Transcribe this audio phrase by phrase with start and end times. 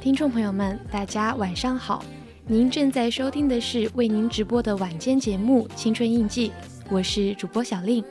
[0.00, 2.02] 听众朋友们，大家晚上好！
[2.46, 6.48] 您正在收听的是为您直播的晚间节目《青春印记》，
[6.88, 8.02] 我是主播小令。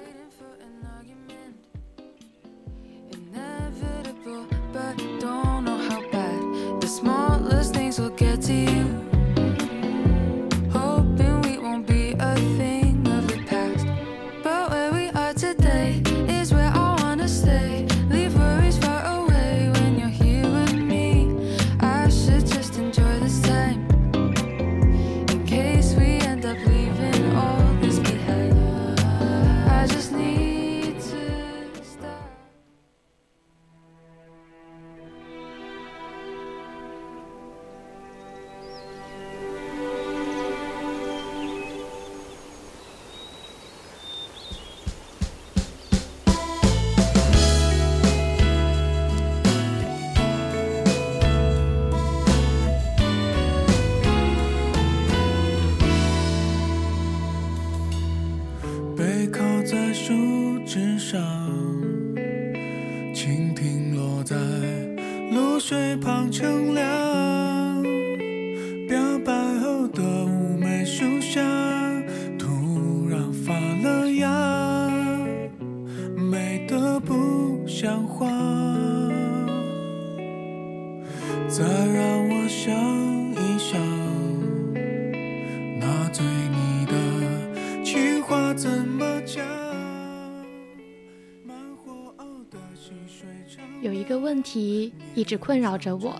[95.29, 96.19] 直困扰着我，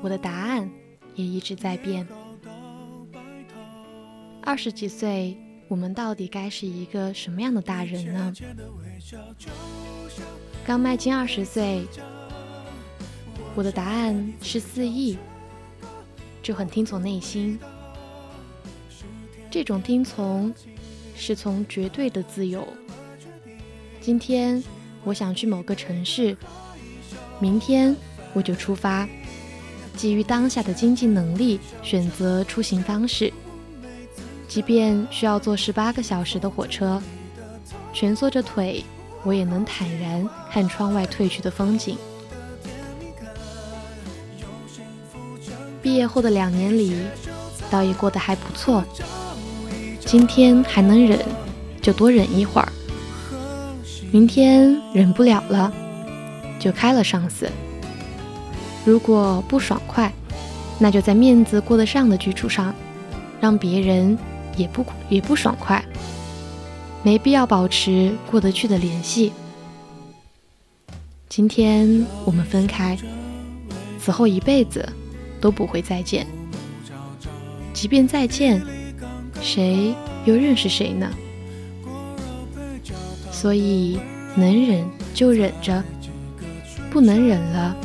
[0.00, 0.70] 我的答案
[1.16, 2.06] 也一直在变。
[4.40, 5.36] 二十几岁，
[5.66, 8.32] 我们到底该是一个什么样的大人呢？
[10.64, 11.84] 刚迈进二十岁，
[13.56, 15.18] 我的答案是四亿，
[16.40, 17.58] 这很听从内心。
[19.50, 20.54] 这种听从，
[21.16, 22.64] 是从绝对的自由。
[24.00, 24.62] 今天
[25.02, 26.36] 我想去某个城市，
[27.38, 27.94] 明天
[28.32, 29.08] 我就出发，
[29.96, 33.32] 基于当下的经济能力选择出行方式，
[34.48, 37.02] 即便需要坐十八个小时的火车，
[37.92, 38.84] 蜷缩着腿，
[39.24, 41.96] 我也能坦然看窗外褪去的风景。
[45.82, 46.96] 毕业后的两年里，
[47.70, 48.82] 倒也过得还不错。
[50.00, 51.18] 今天还能忍，
[51.82, 52.72] 就多忍一会儿。
[54.10, 55.72] 明天忍不了了，
[56.64, 57.46] 就开了上司。
[58.86, 60.10] 如果不爽快，
[60.78, 62.74] 那就在面子过得上的基础上，
[63.38, 64.16] 让别人
[64.56, 65.84] 也不也不爽快。
[67.02, 69.30] 没必要保持过得去的联系。
[71.28, 72.96] 今天我们分开，
[74.00, 74.88] 此后一辈子
[75.42, 76.26] 都不会再见。
[77.74, 78.62] 即便再见，
[79.42, 79.94] 谁
[80.24, 81.10] 又认识谁呢？
[83.30, 83.98] 所以
[84.34, 85.84] 能忍就忍着，
[86.94, 87.76] 不能忍了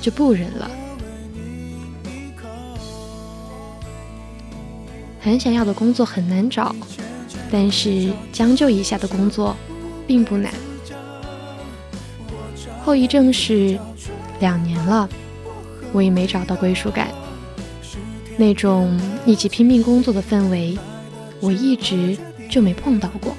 [0.00, 0.68] 就不忍了。
[5.20, 6.74] 很想要的工作很难找，
[7.48, 9.54] 但是将就一下的工作
[10.04, 10.52] 并不难。
[12.84, 13.78] 后遗症是
[14.40, 15.08] 两年了，
[15.92, 17.10] 我也没找到归属感。
[18.36, 20.76] 那种一起拼命工作的氛围，
[21.38, 22.18] 我一直
[22.50, 23.36] 就没碰到过。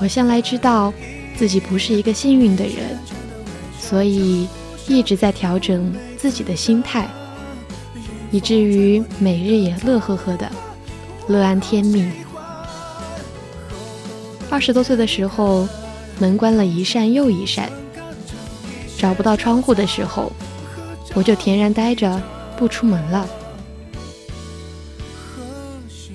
[0.00, 0.90] 我向来知道
[1.36, 2.98] 自己不是一个幸运的人，
[3.78, 4.48] 所以
[4.86, 7.08] 一直在调整自己的心态，
[8.30, 10.50] 以至于每日也乐呵呵的，
[11.28, 12.10] 乐安天命。
[14.48, 15.66] 二十多岁的时候，
[16.18, 17.70] 门关了一扇又一扇，
[18.98, 20.30] 找不到窗户的时候。
[21.14, 22.22] 我就恬然待着，
[22.56, 23.28] 不出门了。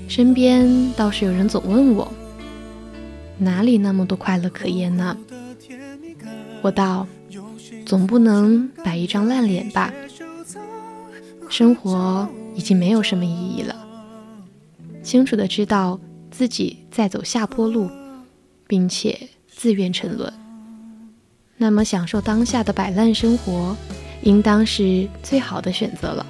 [0.08, 2.12] 身边倒是有人总问我，
[3.38, 5.18] 哪里那么多快乐可言呢？
[6.62, 7.08] 我道，
[7.86, 9.94] 总不能摆一张烂脸吧。
[11.50, 13.76] 生活已经没有什么意义了，
[15.02, 16.00] 清楚的知道
[16.30, 17.90] 自己在走下坡路，
[18.68, 20.32] 并且自愿沉沦。
[21.58, 23.76] 那么享受当下的摆烂生活。
[24.24, 26.26] 应当是最好的选择了。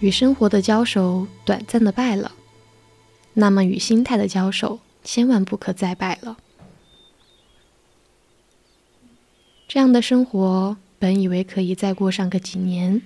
[0.00, 2.32] 与生活的交手短暂的败了，
[3.34, 6.36] 那么与心态的交手千万不可再败了。
[9.68, 13.02] 这样的生活本以为可以再过上个几年，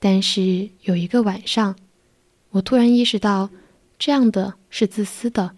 [0.00, 1.76] 但是有一个晚上，
[2.50, 3.50] 我突然意识到。
[3.96, 5.54] 这样的是自私的。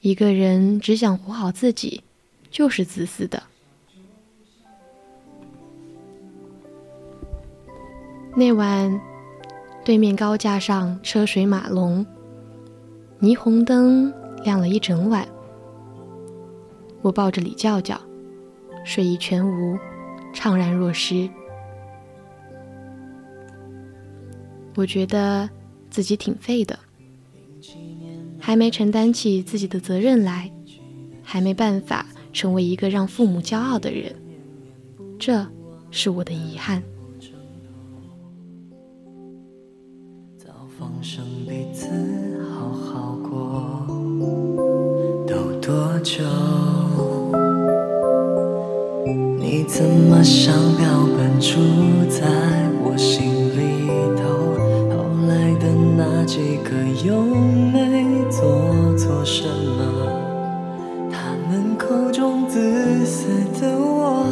[0.00, 2.02] 一个人只想活好自己，
[2.50, 3.44] 就是自私的。
[8.36, 9.00] 那晚，
[9.84, 12.04] 对面高架上车水马龙，
[13.20, 14.12] 霓虹灯
[14.44, 15.26] 亮了一整晚。
[17.02, 18.00] 我抱着李教教，
[18.84, 19.78] 睡意全无，
[20.32, 21.28] 怅然若失。
[24.74, 25.48] 我觉得。
[25.90, 26.78] 自己挺废的，
[28.38, 30.48] 还没承担起自己的责任来，
[31.20, 34.14] 还没办法成为一个让父母骄傲的人，
[35.18, 35.44] 这
[35.90, 36.80] 是我的遗憾。
[40.80, 41.86] 放生彼此
[42.48, 43.84] 好好过，
[45.26, 46.24] 都多久？
[49.38, 51.58] 你怎么像标本住
[52.08, 52.26] 在
[52.82, 53.28] 我心
[53.58, 53.60] 里
[54.16, 54.24] 头？
[54.96, 55.68] 后来的
[55.98, 56.24] 那？
[56.24, 56.70] 几个
[57.04, 58.40] 又没做
[58.96, 59.84] 错什么？
[61.10, 63.26] 他们口中自私
[63.60, 64.24] 的我，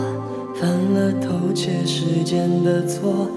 [0.55, 3.29] 犯了偷窃时间的错，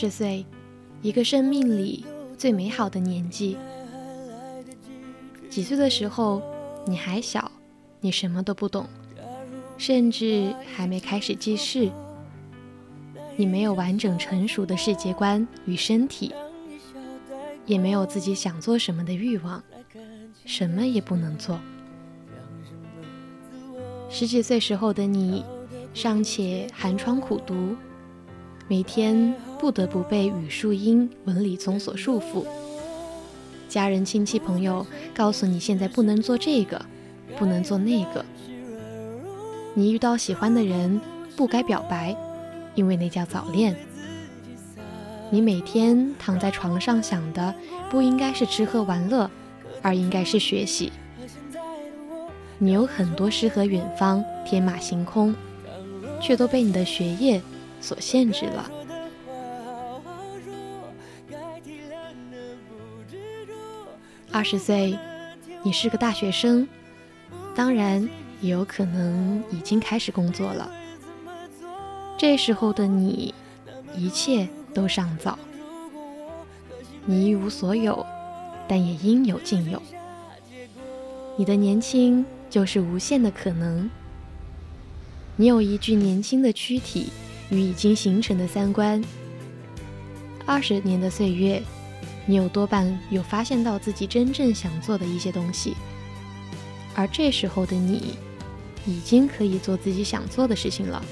[0.00, 0.46] 十岁，
[1.02, 3.56] 一个生命里最美好的年纪。
[5.50, 6.40] 几岁的时候，
[6.86, 7.50] 你还小，
[8.00, 8.86] 你什么都不懂，
[9.76, 11.90] 甚至还没开始记事。
[13.34, 16.32] 你没有完整成熟的世界观与身体，
[17.66, 19.60] 也没有自己想做什么的欲望，
[20.44, 21.58] 什么也不能做。
[24.08, 25.44] 十几岁时候的你，
[25.92, 27.74] 尚且寒窗苦读，
[28.70, 32.44] 每天不得不被语数英文理综所束缚。
[33.66, 36.84] 家人、亲戚、朋友告诉你现在不能做这个，
[37.38, 38.22] 不能做那个。
[39.72, 41.00] 你遇到喜欢的人，
[41.34, 42.14] 不该表白，
[42.74, 43.74] 因为那叫早恋。
[45.30, 47.54] 你每天躺在床上想的，
[47.90, 49.30] 不应该是吃喝玩乐，
[49.80, 50.92] 而应该是学习。
[52.58, 55.34] 你有很多诗和远方，天马行空，
[56.20, 57.40] 却都被你的学业
[57.80, 58.70] 所限制了。
[64.30, 64.98] 二十岁，
[65.62, 66.68] 你是个大学生，
[67.54, 68.08] 当然
[68.40, 70.70] 也有可能已经开始工作了。
[72.16, 73.34] 这时候的你，
[73.94, 75.38] 一切都尚早，
[77.04, 78.04] 你一无所有，
[78.66, 79.82] 但也应有尽有。
[81.36, 82.24] 你的年轻。
[82.50, 83.90] 就是无限的可能。
[85.36, 87.12] 你有一具年轻的躯体
[87.50, 89.02] 与已经形成的三观。
[90.46, 91.62] 二十年的岁月，
[92.26, 95.74] 你有多半有发现到自己真正想做的一些东西。
[96.94, 98.14] 而这时候的你，
[98.86, 101.04] 已经可以做自己想做的事情了。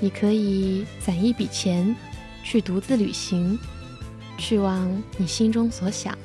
[0.00, 1.94] 你可以攒一笔钱，
[2.42, 3.58] 去独自旅行，
[4.36, 6.18] 去往你心中所想。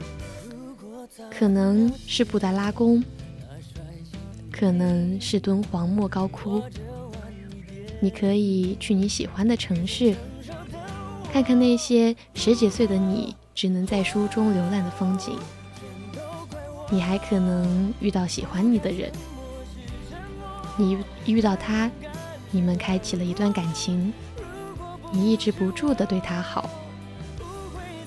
[1.30, 3.04] 可能是布达拉宫。
[4.51, 6.62] 可能是敦煌莫高窟，
[8.00, 10.15] 你可以去你喜欢的城市，
[11.32, 15.38] 看看那些十几岁的你只能在书中浏览的风景。
[16.89, 19.12] 你还可能遇到喜欢你的人，
[20.77, 21.89] 你遇到他，
[22.51, 24.12] 你们开启了一段感情，
[25.12, 26.70] 你抑制不住的对他好，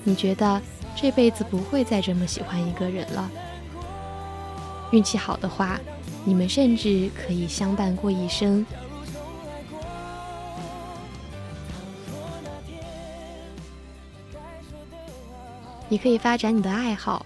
[0.03, 0.61] 你觉得
[0.95, 3.31] 这辈子不会再这么喜欢一个人了。
[4.91, 5.79] 运气好的话。
[6.25, 8.65] 你们甚至可以相伴过一生。
[15.93, 17.23] 你可以发展你的爱好，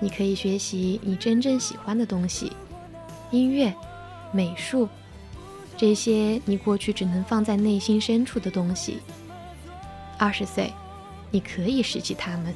[0.00, 2.50] 你可以学习你真正喜欢的东西，
[3.30, 3.72] 音乐、
[4.32, 4.88] 美术，
[5.76, 8.98] 这些你过去只能放在内心深处的东西。
[10.18, 10.72] 二十岁，
[11.30, 12.52] 你可以拾起它们，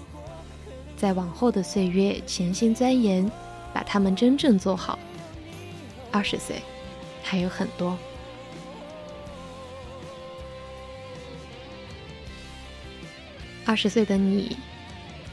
[0.97, 3.31] 在往后的岁月潜心钻研，
[3.73, 4.99] 把它们真正做好。
[6.11, 6.61] 二十岁，
[7.23, 7.97] 还有很多。
[13.65, 14.57] 二十岁的你，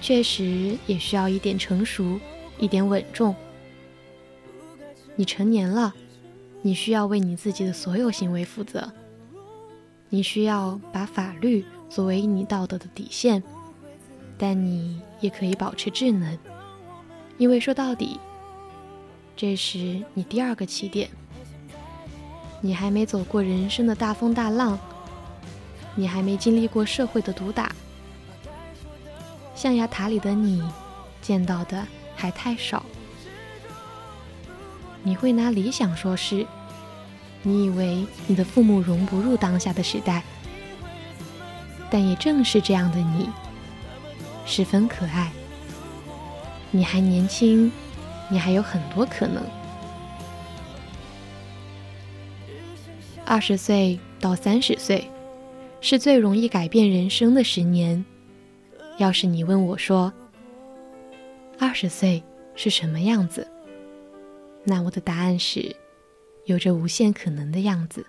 [0.06, 2.20] 确实也需要一点成熟，
[2.60, 3.36] 一点稳重。
[5.16, 5.96] 你成年了，
[6.62, 8.94] 你需要为你自己的所有行为负责。
[10.10, 13.42] 你需要把法律作为你道德的底线，
[14.38, 16.38] 但你也可以保持智能，
[17.40, 18.20] 因为说到底。
[19.36, 21.10] 这是你第二个起点，
[22.62, 24.78] 你还没走过人生的大风大浪，
[25.96, 27.74] 你还没经历过社会的毒打，
[29.56, 30.62] 象牙塔里的你
[31.22, 31.84] 见到的
[32.16, 32.86] 还太少。
[35.02, 36.46] 你会拿理想说事，
[37.42, 40.22] 你以为你的父母融不入当下的时代，
[41.90, 43.30] 但也正是这样的你，
[44.46, 45.32] 十分可爱。
[46.70, 47.72] 你还年轻。
[48.28, 49.44] 你还有很多可能。
[53.24, 55.12] 二十岁到三十岁，
[55.80, 58.04] 是最容易改变人生的十年。
[58.98, 60.14] 要是你问我说，
[61.60, 62.24] 二十岁
[62.56, 63.46] 是什么样子？
[64.64, 65.76] 那我的答案是，
[66.46, 68.06] 有着无限可能的样子。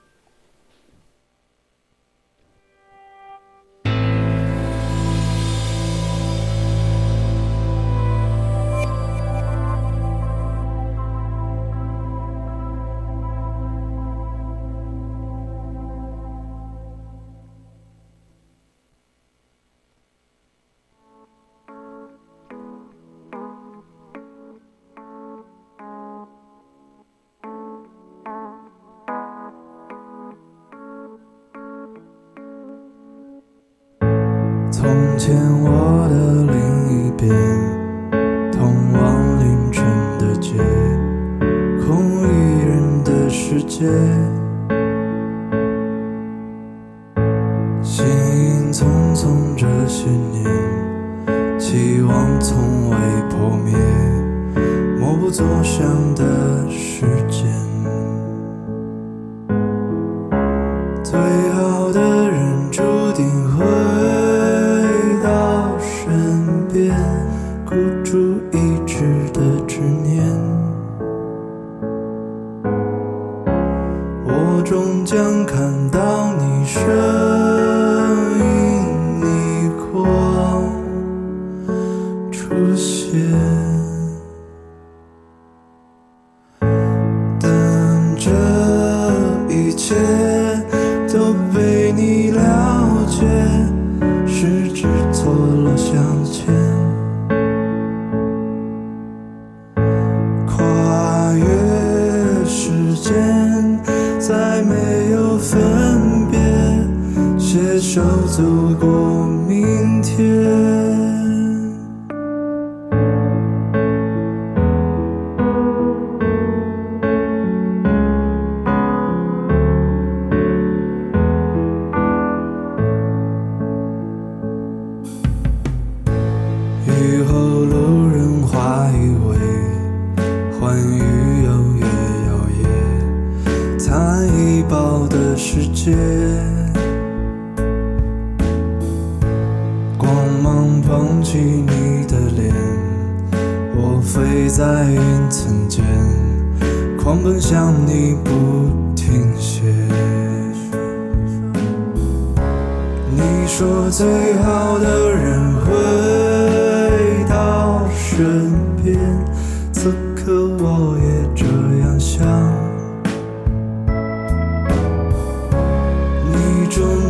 [34.86, 36.14] 从前，我的
[36.44, 37.28] 另一边，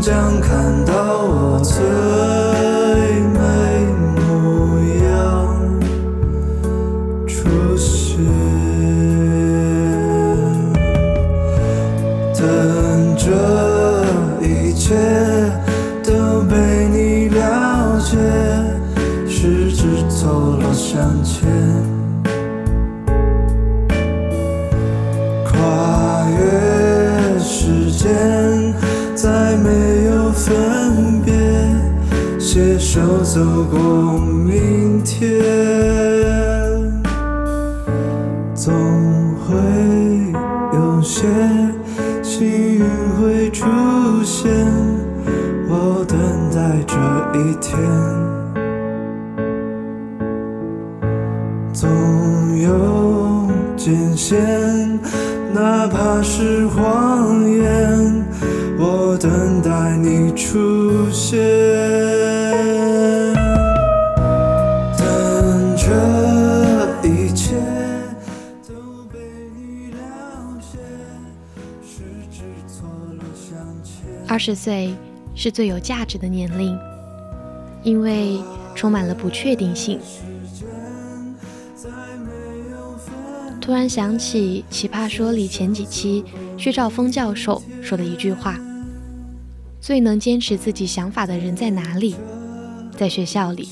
[0.01, 2.36] 将看到我最
[33.37, 34.36] 走过
[74.47, 74.95] 十岁
[75.35, 76.79] 是最有价值的年龄，
[77.83, 78.39] 因为
[78.77, 79.99] 充满了不确定性。
[83.61, 86.25] 突然想起《奇葩说》里前几期
[86.57, 88.57] 薛兆丰教授说的一句话
[89.83, 92.15] ：“最能坚持自己想法的人在哪里？
[92.97, 93.71] 在学校里，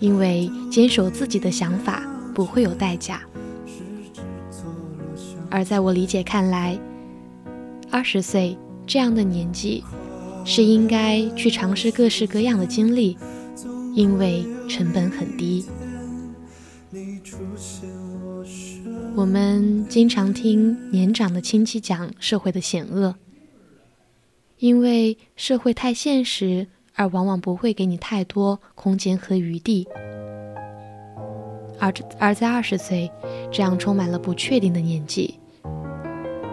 [0.00, 2.02] 因为坚守自己的想法
[2.34, 3.22] 不会有代价。”
[5.52, 6.76] 而在我理解看来，
[7.92, 9.82] 二十岁这样的年纪，
[10.44, 13.16] 是应该去尝试各式各样的经历，
[13.94, 15.64] 因为成本很低。
[19.16, 23.14] 我们经常听年长的亲戚讲社会的险恶，
[24.58, 29.86] 因为社会太现实，而往往不会给你太多空间和余地。
[31.78, 33.10] 而而在二十岁
[33.50, 35.34] 这样充满了不确定的年纪，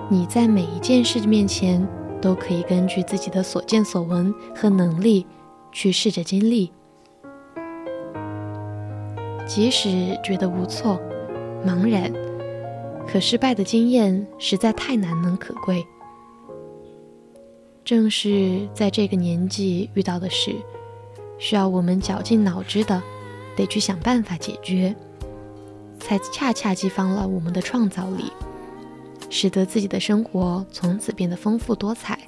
[0.09, 1.87] 你在每一件事面前
[2.21, 5.25] 都可以根据自己的所见所闻和能力
[5.71, 6.71] 去试着经历，
[9.47, 10.99] 即使觉得无措、
[11.65, 12.11] 茫然。
[13.07, 15.85] 可失败的经验实在太难能可贵。
[17.83, 20.55] 正是在这个年纪遇到的事，
[21.39, 23.01] 需要我们绞尽脑汁的，
[23.55, 24.95] 得去想办法解决，
[25.99, 28.31] 才恰恰激发了我们的创造力，
[29.31, 32.19] 使得自己的生活从此变得丰富多彩，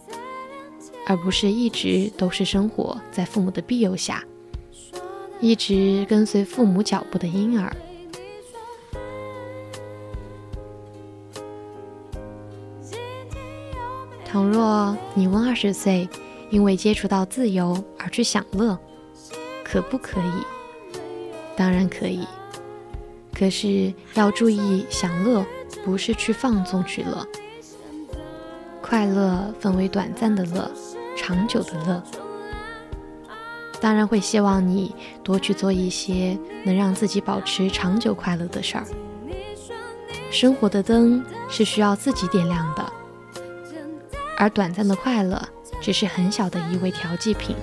[1.06, 4.24] 而不是一直都是生活在父母的庇佑下，
[5.42, 7.76] 一直跟随父母脚步的婴儿。
[14.26, 16.10] 倘若你问二十岁，
[16.50, 18.80] 因为接触到自由而去享乐，
[19.64, 20.98] 可不可以？
[21.56, 22.26] 当然可以。
[23.32, 25.46] 可是要注意享乐，
[25.84, 27.28] 不是去放纵去乐。
[28.82, 30.70] 快乐分为短暂的乐，
[31.16, 32.04] 长久的乐。
[33.80, 38.86] 当然会希望你多去做一些能让自己保持长久快乐的事儿。
[40.32, 42.94] 生活的灯是需要自己点亮的，
[44.38, 45.42] 而短暂的快乐
[45.82, 47.56] 只是很小的一味调剂品，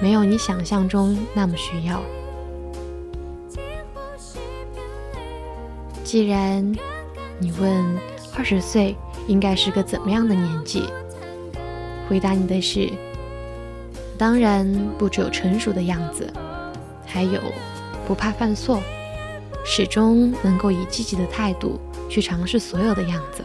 [0.00, 2.02] 没有你想象中那么需要。
[6.04, 6.72] 既然
[7.38, 7.84] 你问
[8.36, 10.84] 二十岁应该是个怎么样的年纪，
[12.08, 12.90] 回答你的是，
[14.16, 14.66] 当然
[14.98, 16.32] 不只有成熟的样子，
[17.06, 17.40] 还有
[18.06, 18.80] 不怕犯错。
[19.66, 23.42] 始终能够以积极的态度去尝试所有的样子。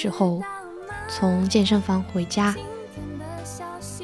[0.00, 0.40] 时候，
[1.08, 2.54] 从健身房回家，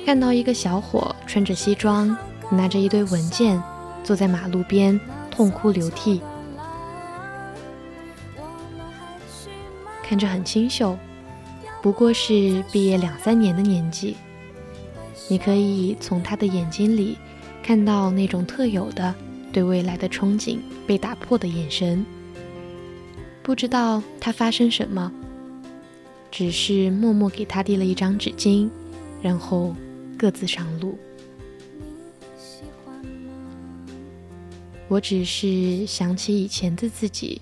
[0.04, 2.16] 看到一个小伙穿着西装，
[2.50, 3.62] 拿着一堆文件，
[4.02, 6.20] 坐在马路边痛哭流涕，
[10.02, 10.98] 看着很清秀，
[11.80, 14.16] 不过是毕业两三年的年纪。
[15.28, 17.16] 你可以从他的眼睛里
[17.62, 19.14] 看到那种特有的
[19.52, 22.04] 对未来的憧憬被打破的眼神。
[23.44, 25.12] 不知道他发生什么，
[26.36, 28.68] 只是默默给他递了一张纸巾，
[29.22, 29.72] 然后
[30.18, 30.98] 各自上路。
[34.88, 37.40] 我只是想起以前的自己，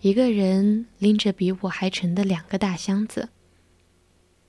[0.00, 3.28] 一个人拎着比我还沉的两个大箱子，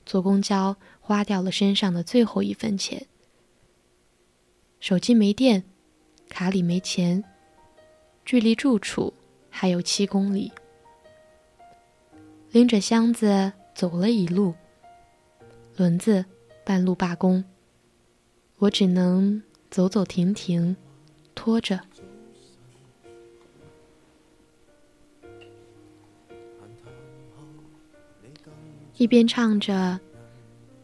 [0.06, 3.06] 坐公交花掉了身上的最后一分钱，
[4.80, 5.64] 手机没电，
[6.30, 7.22] 卡里没钱，
[8.24, 9.12] 距离住处
[9.50, 10.50] 还有七公里，
[12.50, 14.54] 拎着箱子走了一路，
[15.76, 16.24] 轮子
[16.64, 17.44] 半路罢工，
[18.56, 20.74] 我只能走走停停，
[21.34, 21.80] 拖着。
[28.96, 30.00] 一边唱着，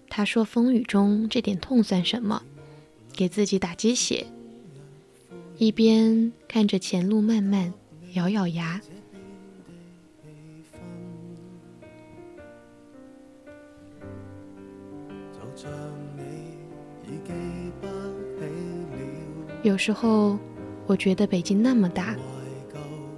[0.09, 2.43] 他说风雨中这点痛算什么，
[3.15, 4.27] 给自己打鸡血，
[5.57, 7.73] 一边看着前路漫漫，
[8.13, 8.81] 咬咬牙。
[19.63, 20.39] 有时候，
[20.87, 22.15] 我觉得北京那么大，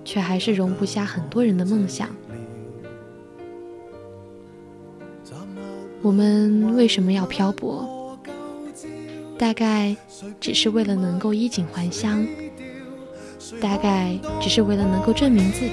[0.05, 2.09] 却还是容不下很多人的梦想。
[6.03, 8.17] 我们为什么要漂泊？
[9.37, 9.97] 大概
[10.39, 12.25] 只是为了能够衣锦还乡，
[13.61, 15.73] 大概只是为了能够证明自己，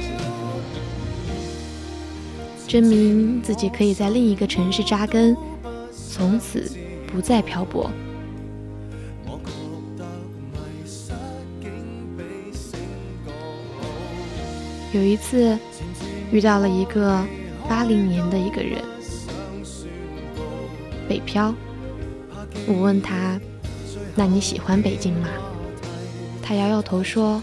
[2.67, 5.37] 证明自己可以在另一个城市扎根，
[6.15, 6.71] 从此
[7.07, 7.89] 不再漂泊。
[14.93, 15.57] 有一次，
[16.31, 17.25] 遇到了一个
[17.67, 18.79] 八零年的一个人。
[21.09, 21.51] 北漂，
[22.67, 23.41] 我问他
[24.13, 25.27] ：“那你喜欢北京吗？”
[26.43, 27.41] 他摇摇头说：“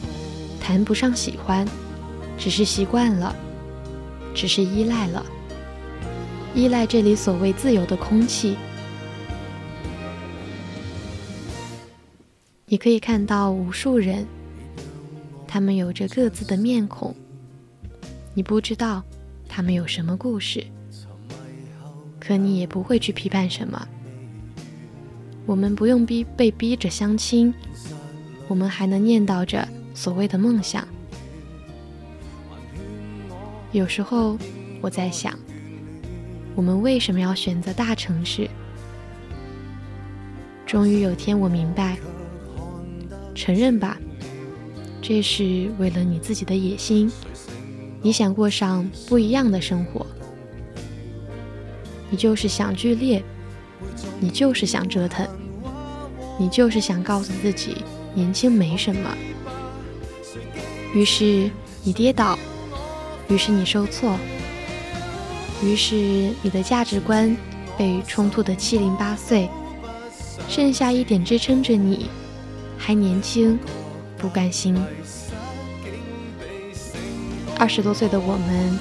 [0.63, 1.67] 谈不上喜欢，
[2.39, 3.35] 只是习惯了，
[4.33, 5.27] 只是依赖了，
[6.55, 8.57] 依赖这里所谓自由的空气。”
[12.67, 14.27] 你可以看到无数人，
[15.47, 17.15] 他们有着各自的面孔，
[18.33, 19.03] 你不知道
[19.49, 20.65] 他们有什么故事。
[22.21, 23.89] 可你也不会去批判什么。
[25.47, 27.53] 我们不用逼被逼着相亲，
[28.47, 30.87] 我们还能念叨着所谓的梦想。
[33.73, 34.39] 有时候
[34.81, 35.37] 我在想，
[36.55, 38.49] 我们为什么要选择大城市？
[40.67, 41.97] 终于有天我明白，
[43.35, 43.99] 承认吧，
[45.03, 47.11] 这是为了你自己的野心，
[48.03, 50.07] 你想过上不一样的生活。
[52.11, 53.23] 你就是想剧烈，
[54.19, 55.27] 你就是想折腾，
[56.39, 57.85] 你就是想告诉自己
[58.15, 59.17] 年轻没什么。
[60.93, 61.49] 于是
[61.85, 62.39] 你跌倒，
[63.29, 64.19] 于是你受挫，
[65.63, 65.95] 于是
[66.43, 67.37] 你的价值观
[67.77, 69.49] 被冲突的七零八碎，
[70.49, 72.09] 剩下一点支撑着你，
[72.79, 73.59] 还年轻，
[74.17, 74.77] 不甘心。
[77.59, 78.79] 二十多岁的我们，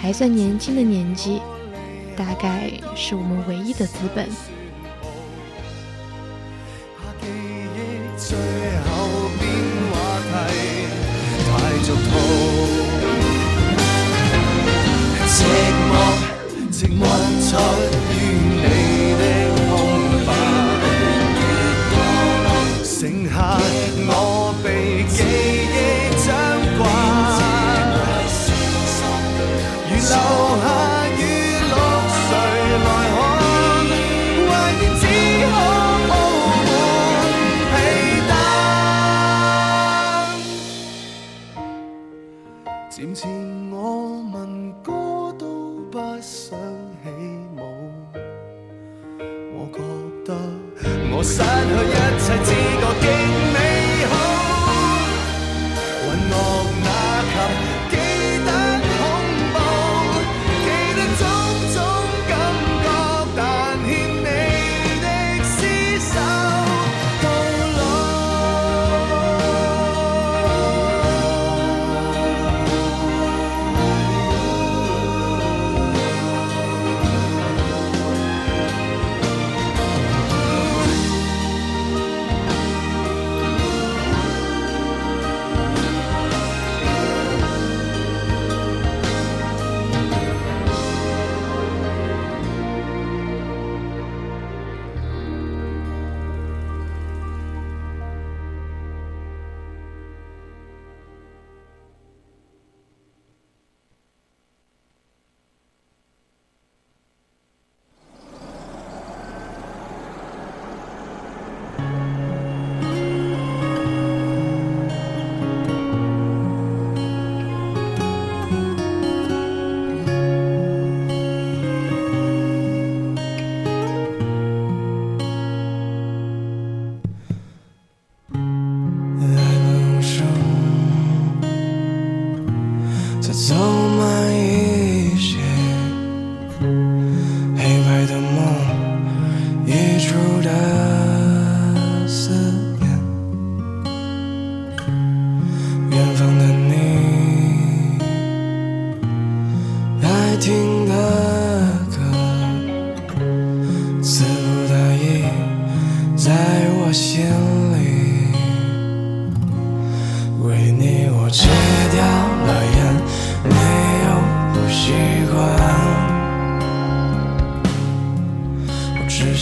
[0.00, 1.40] 还算年轻的年纪。
[2.16, 4.26] 大概是我们唯一的资本。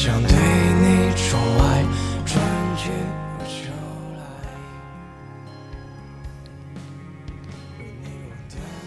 [0.05, 1.83] 想对你宠爱，
[2.27, 2.39] 春
[2.77, 2.91] 去
[3.49, 3.73] 秋
[4.19, 4.21] 来。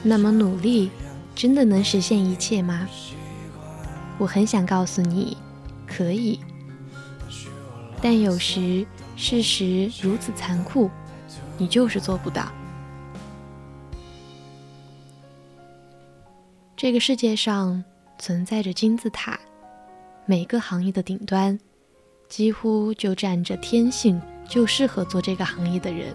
[0.04, 0.92] 那么努力
[1.34, 2.88] 真的能实现一切吗？
[4.20, 5.36] 我很想告诉你，
[5.88, 6.40] 可以。
[8.00, 10.88] 但有时事实如此残酷，
[11.58, 12.52] 你就是做不到。
[16.76, 17.84] 这个世界上
[18.20, 19.40] 存在着金字塔，
[20.30, 21.58] 每个行业的顶端，
[22.28, 26.14] 几乎就站着天性就适合做这个行业的人。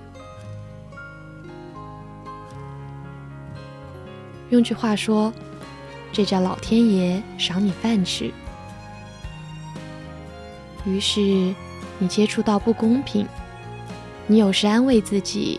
[4.51, 5.33] 用句话说，
[6.13, 8.31] 这叫老天爷赏你饭吃。
[10.85, 11.55] 于是，
[11.99, 13.27] 你接触到不公平，
[14.27, 15.59] 你有时安慰自己，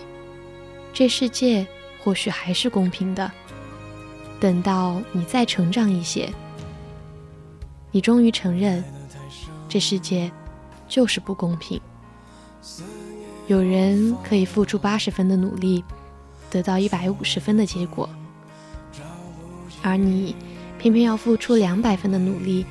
[0.94, 1.66] 这世界
[2.04, 3.32] 或许还是公平的。
[4.40, 6.32] 等到你再成长一些，
[7.94, 8.84] 你终于承认，
[9.70, 10.32] 这世界
[10.90, 11.80] 就是不公平。
[13.46, 15.84] 有人可以付出八十分的努力，
[16.50, 18.10] 得到一百五十分的结果，
[19.84, 20.36] 而你
[20.80, 22.66] 偏偏要付出两百分的努力，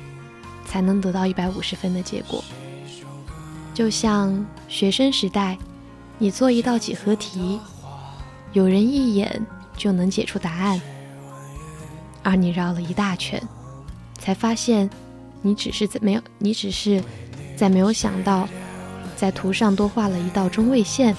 [0.65, 2.43] 才能得到一百五十分的结果。
[3.73, 5.57] 就像学生时代，
[6.17, 7.61] 你做一道几何题，
[8.51, 9.41] 有人一眼
[9.77, 10.81] 就能解出答案，
[12.23, 13.41] 而你绕了一大圈，
[14.17, 14.89] 才发现
[15.45, 17.03] 你只是在没有，你只是
[17.55, 18.47] 在没有想到，
[19.15, 21.15] 在图上多画了一道中位线。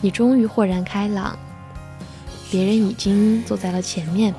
[0.00, 1.38] 你终于豁然开朗，
[2.50, 4.34] 别人已经坐在了前面。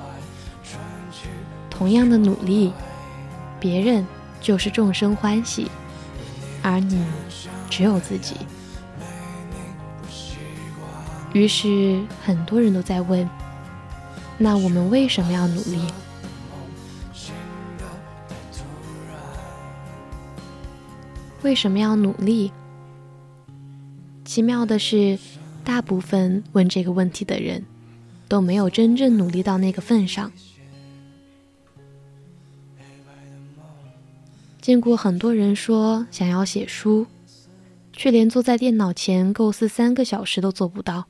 [1.69, 2.73] 同样的努力，
[3.59, 4.05] 别人
[4.41, 5.71] 就是众生欢喜。
[6.61, 7.01] 而你
[7.69, 8.36] 只有自己。
[11.32, 13.30] 于是很多人都在问：
[14.38, 15.80] 那我们为什么要努力？
[21.41, 22.51] 为什么要努力？
[24.25, 25.17] 奇妙的是，
[25.63, 27.65] 大部分问这个问题的人
[28.27, 30.31] 都没有真正努力到那个份上。
[34.61, 37.07] 见过很多人说想要写书，
[37.93, 41.05] 却连坐在电脑前构思三个小时都做不到。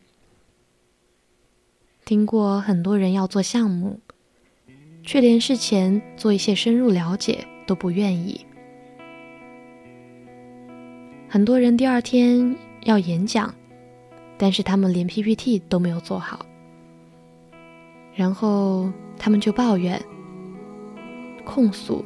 [2.06, 4.00] 听过很多人要做项目，
[5.04, 8.46] 却连事前做一些深入了解都不愿意。
[11.32, 12.56] 很多人第二天
[12.86, 13.54] 要演讲，
[14.36, 16.44] 但是他们连 PPT 都没有做好，
[18.16, 20.04] 然后他们就抱怨、
[21.46, 22.04] 控诉。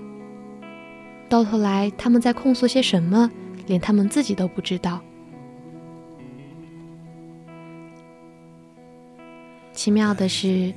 [1.29, 3.31] 到头来，他们在控诉些什么，
[3.65, 4.99] 连他们自己都不知道。
[9.71, 10.73] 奇妙的是，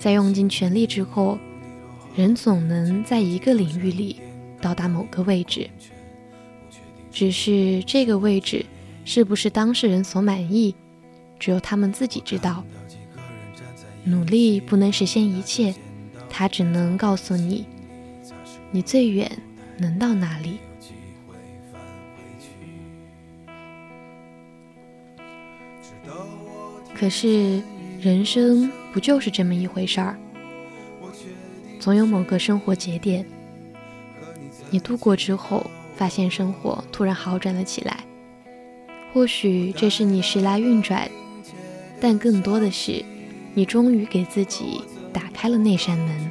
[0.00, 1.38] 在用尽全力之后，
[2.16, 4.20] 人总能在一个领域里
[4.60, 5.70] 到达某个位置。
[7.18, 8.64] 只是这个位置
[9.04, 10.72] 是不是当事人所满意，
[11.36, 12.62] 只有他们自己知道。
[14.04, 15.74] 努力不能实现一切，
[16.30, 17.66] 它只能告诉你，
[18.70, 19.28] 你最远。
[19.78, 20.58] 能到哪里？
[26.94, 27.60] 可是
[28.00, 30.16] 人生不就是这么一回事儿？
[31.80, 33.26] 总有某个生活节点，
[34.70, 35.68] 你度过之后，
[35.98, 37.98] 发现生活突然好转了起来。
[39.12, 41.10] 或许这是你时来运转，
[42.00, 43.04] 但更多的是，
[43.52, 44.80] 你终于给自己
[45.12, 46.30] 打开了那扇门。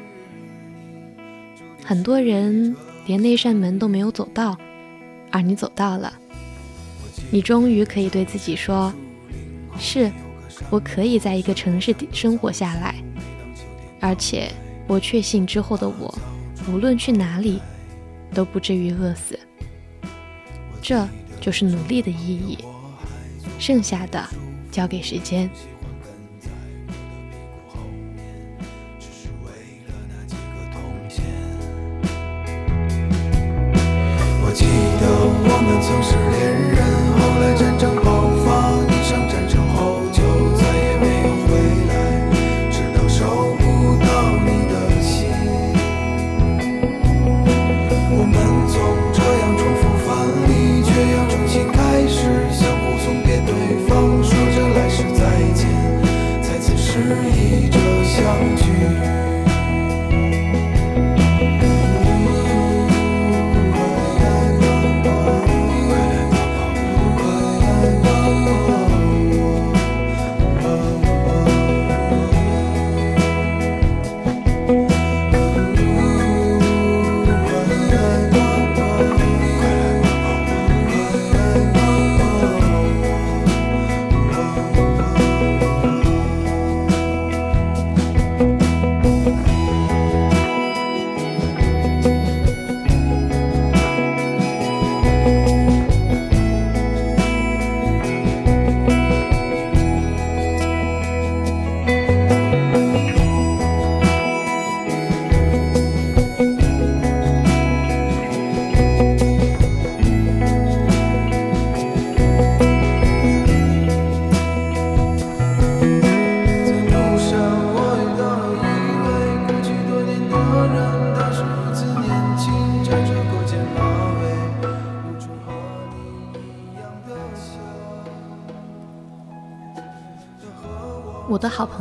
[1.83, 2.75] 很多人。
[3.07, 4.57] 连那扇门都没有走到，
[5.31, 6.11] 而你走到了，
[7.31, 8.93] 你终于可以对自己说
[9.79, 10.11] ：“是，
[10.69, 12.95] 我可以在一个城市生活下来，
[14.01, 14.51] 而且
[14.87, 16.13] 我确信之后的我，
[16.69, 17.61] 无论去哪里，
[18.33, 19.39] 都不至于饿死。”
[20.87, 21.05] 这
[21.41, 22.57] 就是努力的意义，
[23.59, 24.25] 剩下的
[24.71, 25.49] 交给时间。
[35.49, 36.16] 我们曾是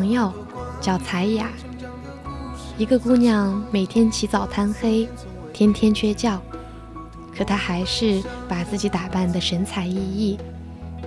[0.06, 0.32] 朋友
[0.80, 1.50] 叫彩雅，
[2.78, 5.08] 一个姑娘，每天起早贪黑，
[5.52, 6.40] 天天缺觉，
[7.36, 10.38] 可她还是把自己打扮得神采奕奕，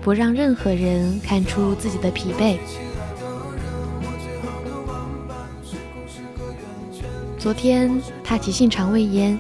[0.02, 2.58] 不让任何人看出自己的疲惫。
[7.38, 9.40] 昨天她急性肠胃炎，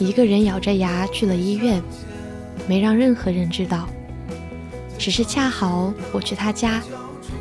[0.00, 1.80] 一个人咬着牙去了医院，
[2.66, 3.88] 没让任何人知道。
[4.98, 6.82] 只是恰好我去她家。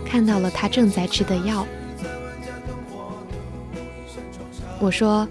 [0.09, 1.67] 看到了他正在吃的药，
[4.79, 5.27] 我说：“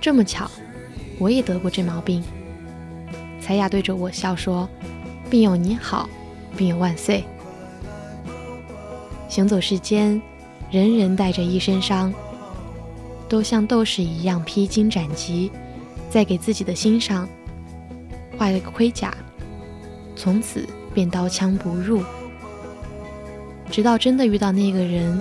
[0.00, 0.48] 这么巧，
[1.18, 2.22] 我也得过这毛病。”
[3.42, 4.68] 彩雅对着我笑说
[5.28, 6.08] ：“病友你好，
[6.56, 7.24] 病友万岁。”
[9.28, 10.20] 行走世间，
[10.70, 12.14] 人人带着一身伤，
[13.28, 15.50] 都像斗士一样披荆斩棘，
[16.08, 17.28] 在给自己的心上
[18.38, 19.12] 画了个盔甲，
[20.14, 22.02] 从此便刀枪不入。
[23.70, 25.20] 直到真的遇到那个人，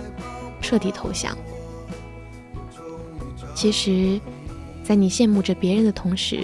[0.62, 1.38] 彻底投降。
[3.54, 4.20] 其实，
[4.84, 6.44] 在你羡慕着别人的同时，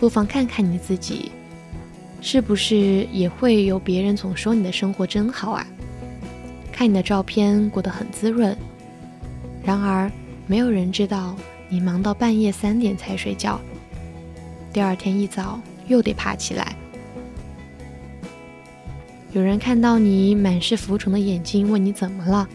[0.00, 1.30] 不妨看看你自己，
[2.20, 5.66] 是不是也会有别人总说你的生活真好啊？
[6.72, 8.56] 看你的照片过得很滋润，
[9.62, 10.10] 然而
[10.46, 11.36] 没有人知道
[11.68, 13.60] 你忙到半夜三点才睡觉，
[14.72, 16.74] 第二天一早又得爬起来。
[19.34, 22.46] 有人看到你满是浮肿的眼睛，问你怎么了？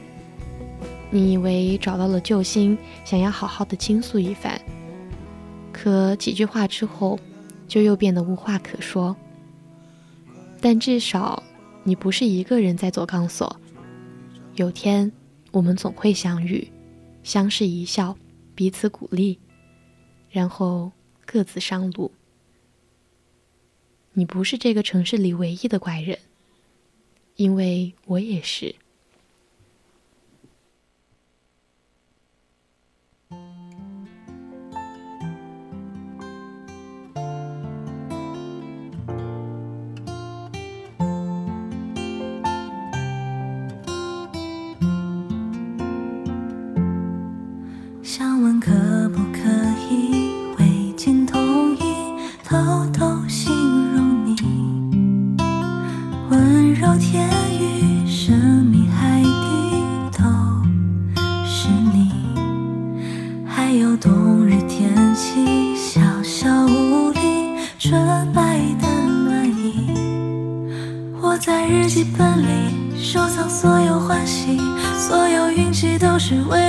[1.09, 4.61] 你以为找到了救星，想要好好的倾诉一番，
[5.71, 7.19] 可几句话之后，
[7.67, 9.15] 就又变得无话可说。
[10.61, 11.41] 但至少，
[11.83, 13.59] 你不是一个人在走钢索。
[14.55, 15.11] 有天，
[15.51, 16.67] 我们总会相遇，
[17.23, 18.15] 相视一笑，
[18.53, 19.39] 彼此鼓励，
[20.29, 20.91] 然后
[21.25, 22.11] 各自上路。
[24.13, 26.19] 你不是这个城市里唯一的怪人。
[27.37, 28.73] 因为我也是。
[48.01, 49.06] 想问可
[73.49, 74.59] 所有欢喜，
[74.97, 76.66] 所有运气，都是为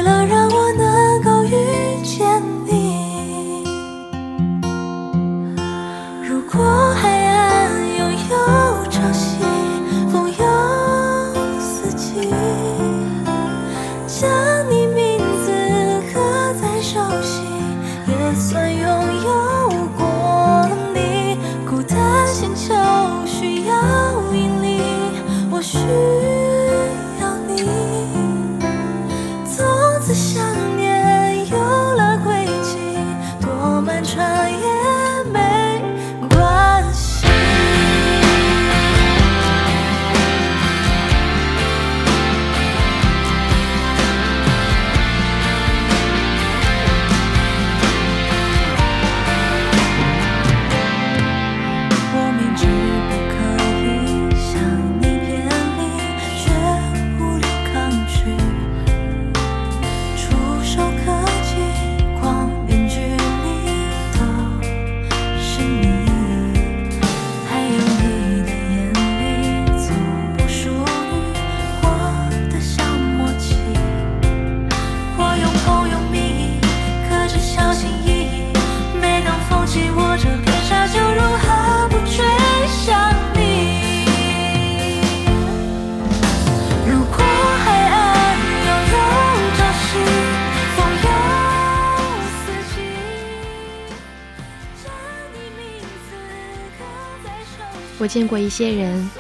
[97.98, 99.10] 我见过一些人，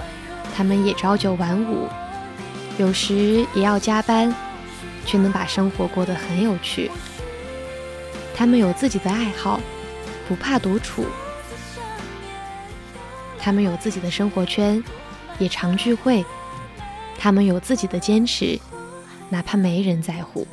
[0.54, 1.88] 他们也朝九晚五，
[2.78, 4.32] 有时也要加班，
[5.04, 6.88] 却能把生活过得很有趣。
[8.36, 9.60] 他们有自己的爱好，
[10.28, 11.02] 不怕独处；
[13.36, 14.82] 他们有自己的生活圈，
[15.40, 16.24] 也常聚会；
[17.18, 18.56] 他们有自己的坚持，
[19.28, 20.46] 哪怕没人在乎。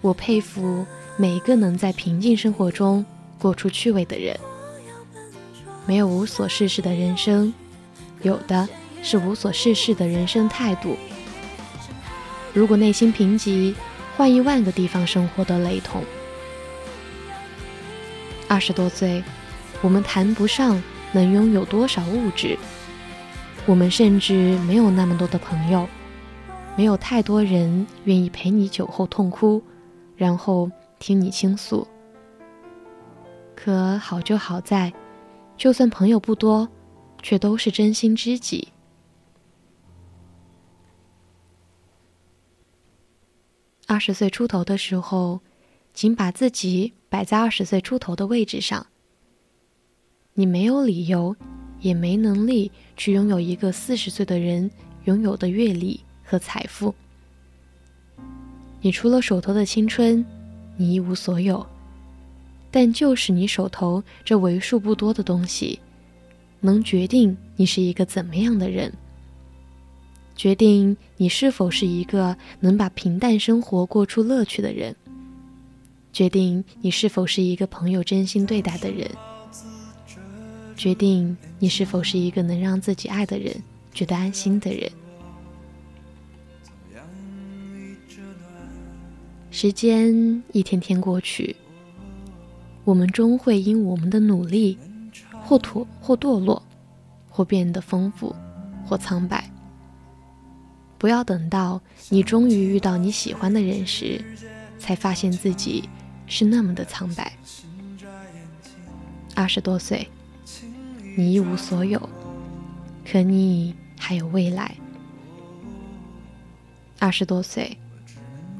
[0.00, 3.04] 我佩服每一个能在平静生活中
[3.36, 4.38] 过出趣味的人。
[5.88, 7.50] 没有无所事事的人生，
[8.20, 8.68] 有的
[9.02, 10.94] 是无所事事的人生态度。
[12.52, 13.74] 如果内心贫瘠，
[14.14, 16.04] 换一万个地方生活的雷同。
[18.46, 19.24] 二十多岁，
[19.80, 20.82] 我们谈不上
[21.12, 22.58] 能拥有多少物质，
[23.64, 25.88] 我们甚至没有那么多的朋友，
[26.76, 29.62] 没有太多人愿意陪你酒后痛哭，
[30.18, 31.88] 然后听你倾诉。
[33.56, 34.92] 可好就好在，
[35.58, 36.68] 就算朋友不多，
[37.20, 38.68] 却都是真心知己。
[43.88, 45.40] 二十岁出头的时候，
[45.92, 48.86] 请把自己摆在二十岁出头的位置上。
[50.34, 51.34] 你没有理由，
[51.80, 54.70] 也没能力去拥有一个四十岁的人
[55.06, 56.94] 拥有的阅历和财富。
[58.80, 60.24] 你除了手头的青春，
[60.76, 61.66] 你一无所有。
[62.70, 65.78] 但就是你手头这为数不多的东西，
[66.60, 68.92] 能决定你是一个怎么样的人。
[70.36, 74.94] 决定你是否是一个能把平淡生活过出乐趣的人，
[76.12, 79.10] 决定你是否是一个朋友真心对待的人，
[80.76, 83.52] 决定你是否是一个能让自己爱的人
[83.92, 84.88] 觉得安心的人。
[89.50, 91.56] 时间一天天过去，
[92.88, 94.78] 我们终会因我们的努力，
[95.44, 96.62] 或妥或堕落，
[97.28, 98.34] 或变得丰富，
[98.86, 99.44] 或苍白。
[100.96, 101.78] 不要等到
[102.08, 104.24] 你终于遇到你喜欢的人时，
[104.78, 105.86] 才发现自己
[106.26, 107.30] 是那么的苍白。
[109.34, 110.08] 二十多岁，
[111.14, 112.08] 你一无所有，
[113.04, 114.74] 可你还有未来。
[116.98, 117.76] 二十多岁，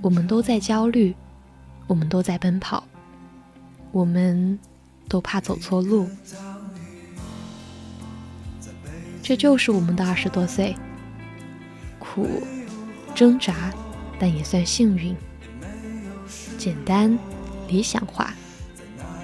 [0.03, 1.16] 我们都在焦虑，
[1.87, 2.85] 我们都在奔跑，
[3.93, 4.59] 我们
[5.09, 6.09] 都怕走错路。
[9.22, 10.74] 这就是我们的二十多岁。
[11.99, 12.43] 苦，
[13.14, 13.72] 挣扎，
[14.18, 15.14] 但也算幸运；
[16.57, 17.18] 简单，
[17.68, 18.32] 理想化，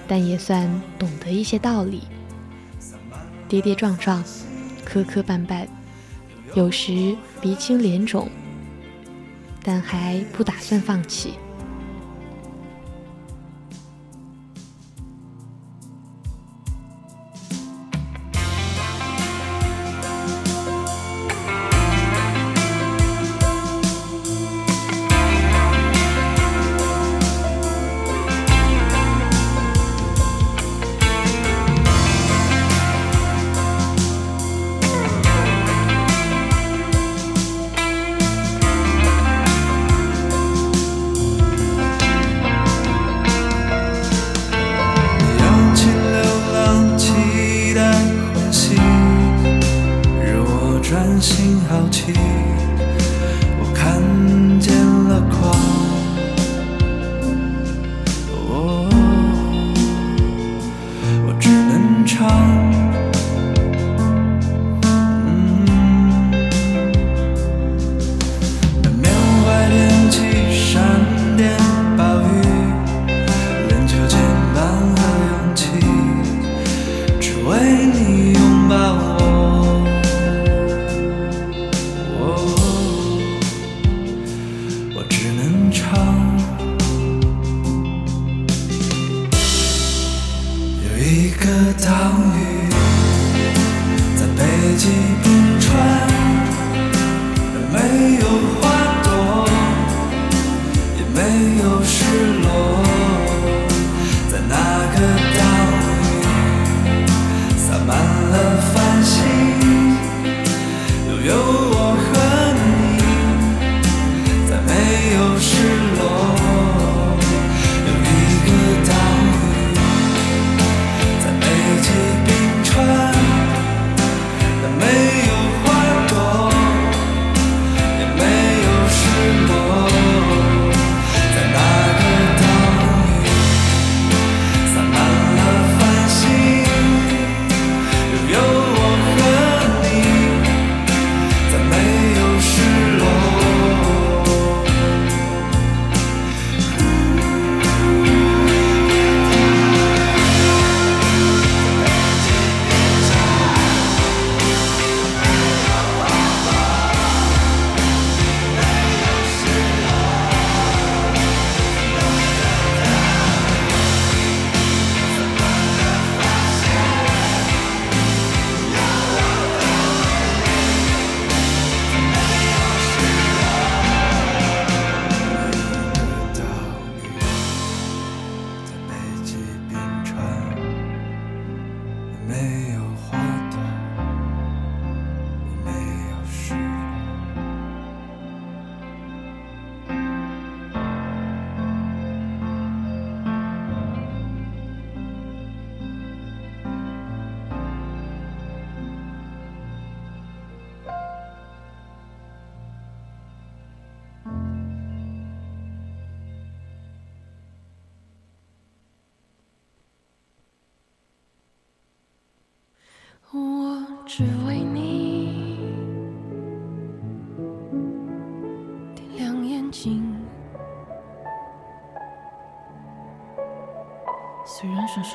[0.06, 2.00] 但也算懂得一些道理；
[3.48, 4.22] 跌跌撞撞，
[4.84, 5.66] 磕磕绊绊，
[6.54, 8.28] 有时鼻青脸肿，
[9.62, 11.34] 但还不打算放弃。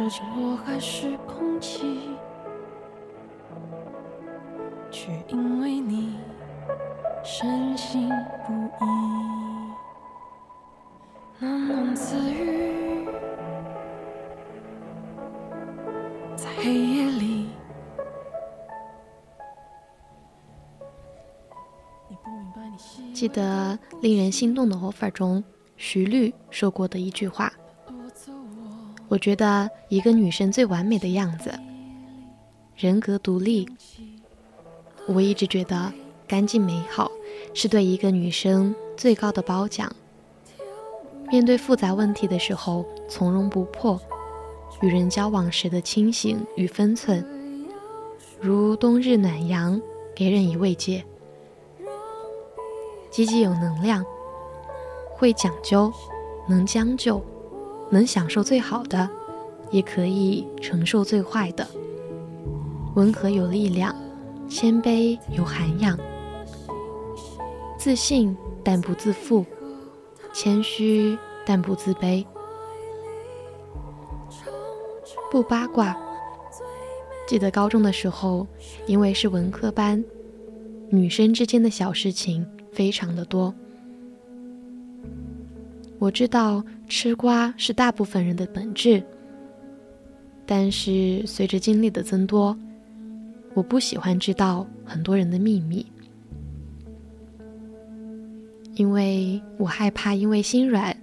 [0.09, 2.09] 然双手紧握还是空气，
[4.89, 6.17] 却因为你
[7.23, 8.09] 深信
[8.47, 8.53] 不
[8.83, 8.87] 疑。
[11.39, 13.07] 喃喃自语，
[16.35, 17.49] 在黑夜里。
[22.09, 25.43] 你不明白你记得令人心动的 offer 中，
[25.77, 27.53] 徐律说过的一句话。
[29.09, 31.51] 我觉得一个女生最完美的样子，
[32.75, 33.67] 人格独立。
[35.07, 35.91] 我一直觉得
[36.27, 37.11] 干净美好
[37.55, 39.91] 是对一个女生最高的褒奖。
[41.31, 43.99] 面对复杂问题的时候从容不迫，
[44.81, 47.25] 与人交往时的清醒与分寸，
[48.39, 49.81] 如冬日暖阳，
[50.15, 51.03] 给人以慰藉。
[53.09, 54.05] 积极有能量，
[55.15, 55.91] 会讲究，
[56.47, 57.19] 能将就。
[57.89, 59.09] 能享受最好的，
[59.71, 61.67] 也可以承受最坏的。
[62.95, 63.95] 温和有力量，
[64.47, 65.97] 谦卑有涵养，
[67.77, 69.45] 自信但不自负，
[70.33, 72.25] 谦虚但不自卑，
[75.31, 75.95] 不八卦。
[77.27, 78.47] 记得高中的时候，
[78.87, 80.03] 因为是文科班，
[80.89, 83.53] 女生之间的小事情非常的多。
[85.99, 89.01] 我知道吃瓜是大部分人的本质，
[90.45, 92.57] 但是随着经历的增多，
[93.53, 95.85] 我不喜欢知道很多人的秘密，
[98.73, 100.97] 因为我害怕因为心软，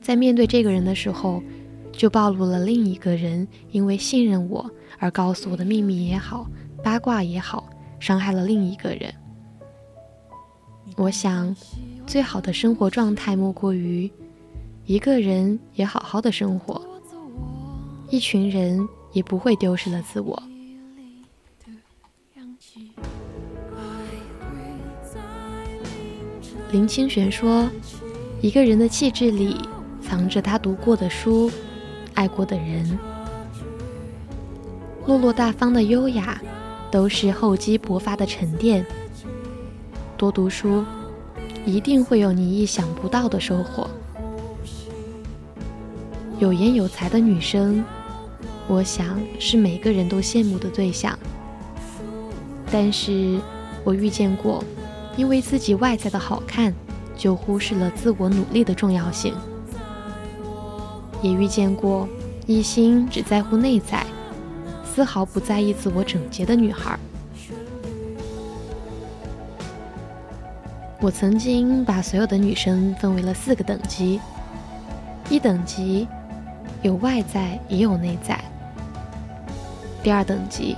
[0.00, 1.42] 在面对这个人的时候，
[1.90, 4.70] 就暴露了另一个人因为信任我
[5.00, 6.48] 而告诉我的秘密也好，
[6.80, 7.68] 八卦也好，
[7.98, 9.12] 伤害了另一个人。
[10.96, 11.54] 我想，
[12.06, 14.08] 最好的生活状态莫过于。
[14.86, 16.78] 一个人也好好的生活，
[18.10, 20.42] 一群人也不会丢失了自我。
[26.70, 27.66] 林清玄说
[28.42, 29.56] ：“一个人的气质里
[30.02, 31.50] 藏着他读过的书，
[32.12, 32.98] 爱过的人。
[35.06, 36.38] 落落大方的优雅，
[36.90, 38.84] 都是厚积薄发的沉淀。
[40.18, 40.84] 多读书，
[41.64, 43.88] 一定会有你意想不到的收获。”
[46.44, 47.82] 有颜有才的女生，
[48.68, 51.18] 我想是每个人都羡慕的对象。
[52.70, 53.40] 但是，
[53.82, 54.62] 我遇见过，
[55.16, 56.74] 因为自己外在的好看，
[57.16, 59.32] 就忽视了自我努力的重要性；
[61.22, 62.06] 也遇见过
[62.46, 64.04] 一心只在乎内在，
[64.84, 66.98] 丝毫不在意自我整洁的女孩。
[71.00, 74.20] 我曾经把所有的女生分为了四个等级，
[75.30, 76.06] 一等级。
[76.84, 78.38] 有外在也有内在。
[80.02, 80.76] 第二等级，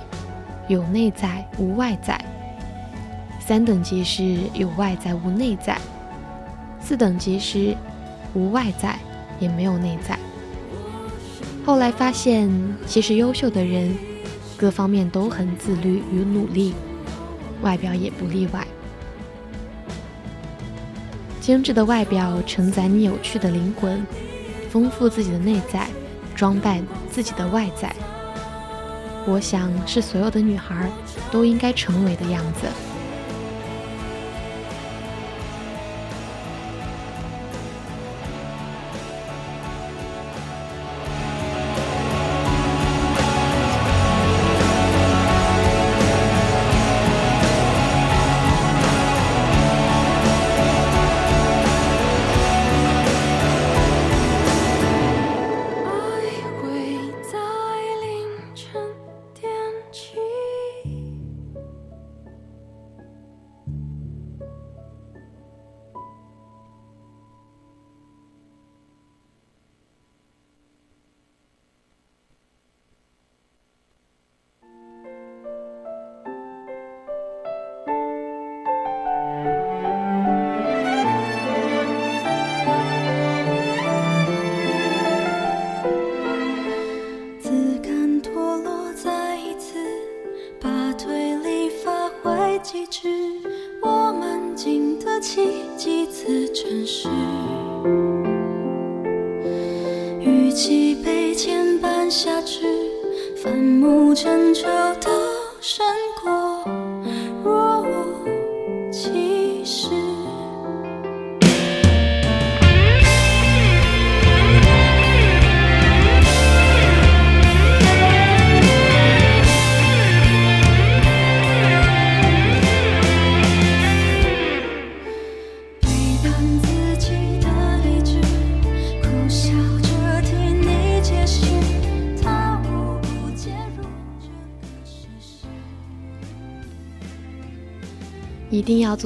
[0.69, 2.17] 有内在无外在。
[3.41, 5.77] 三等级是有外在无内在。
[6.79, 7.75] 四等级是
[8.33, 8.97] 无外在
[9.37, 10.17] 也没有内在。
[11.65, 12.49] 后来发现，
[12.85, 13.93] 其实优秀的人，
[14.55, 16.73] 各方面都很自律与努力，
[17.61, 18.65] 外表也不例外。
[21.41, 24.01] 精致的外表承载你有趣的灵魂。
[24.77, 25.87] 丰富自己的内在，
[26.35, 27.91] 装扮自己的外在，
[29.25, 30.87] 我想是所有的女孩
[31.31, 32.67] 都应该成为的样子。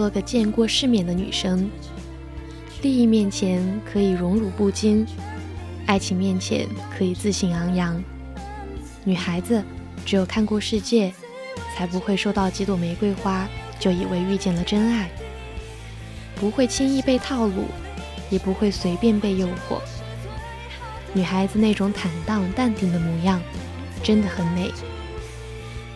[0.02, 1.70] 做个见过世面的女生。
[2.82, 5.06] 利益面前可以荣辱不惊，
[5.86, 8.04] 爱情面前可以自信昂扬。
[9.04, 9.64] 女孩子
[10.04, 11.14] 只有看过世界，
[11.78, 13.48] 才不会收到几朵玫瑰花
[13.80, 15.08] 就以为遇见了真爱，
[16.34, 17.66] 不会轻易被套路，
[18.32, 19.80] 也不会随便被诱惑。
[21.14, 23.40] 女孩子那种坦荡淡定的模样，
[24.02, 24.72] 真的很美。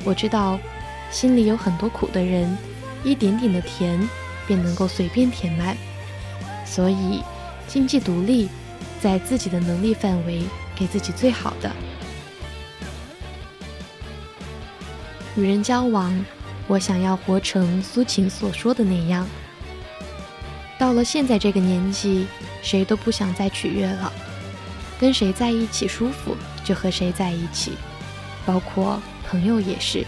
[0.03, 0.59] 我知道，
[1.09, 2.55] 心里有很多苦的人，
[3.05, 4.09] 一点点的甜
[4.45, 5.77] 便能够随便填满。
[6.65, 7.23] 所以，
[7.67, 8.49] 经济独立，
[8.99, 10.43] 在自己的能力范围，
[10.75, 11.71] 给自己最好的。
[15.37, 16.25] 与人交往，
[16.67, 19.27] 我想要活成苏秦所说的那样。
[20.77, 22.25] 到了现在这个年纪，
[22.61, 24.11] 谁都不想再取悦了，
[24.99, 27.73] 跟谁在一起舒服就和谁在一起，
[28.45, 28.99] 包括
[29.29, 30.05] 朋友也是。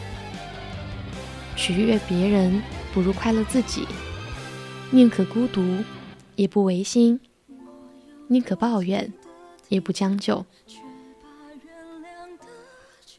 [1.55, 2.61] 取悦别人
[2.97, 3.85] 不如快乐自己，
[4.89, 5.61] 宁可孤独。
[6.35, 7.19] 也不违心，
[8.27, 9.13] 宁可抱怨，
[9.69, 10.43] 也不将就。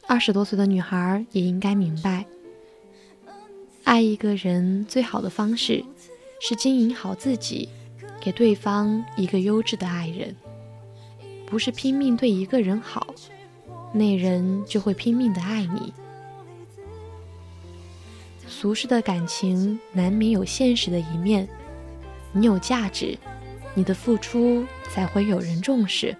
[0.05, 2.25] 二十多岁的女孩也应该明白，
[3.85, 5.81] 爱一个人最好的方式
[6.41, 7.69] 是经营好自己，
[8.19, 10.35] 给对方一个优质的爱人，
[11.45, 13.15] 不是拼命对一个人好，
[13.93, 15.93] 那人就会拼命的爱你。
[18.49, 21.47] 俗世的感情难免有现实的一面。
[22.33, 23.17] 你有价值，
[23.75, 26.15] 你的付出才会有人重视。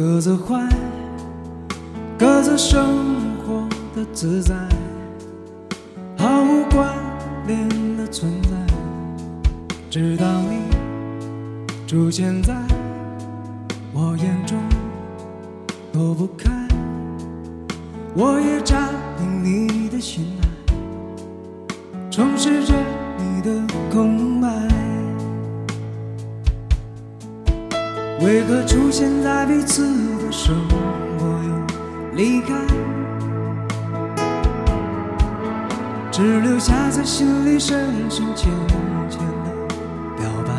[0.00, 0.66] 各自坏，
[2.18, 4.54] 各自生活的自在，
[6.16, 6.88] 毫无关
[7.46, 8.48] 联的存在。
[9.90, 10.62] 直到你
[11.86, 12.56] 出现在
[13.92, 14.58] 我眼中，
[15.92, 16.50] 躲不开，
[18.14, 20.48] 我也占领你的心爱，
[22.10, 22.64] 充实
[28.50, 29.86] 为何出现在彼此
[30.18, 31.50] 的生活又
[32.16, 32.52] 离开？
[36.10, 38.50] 只留下在心里深深浅
[39.08, 39.52] 浅的
[40.16, 40.50] 表白。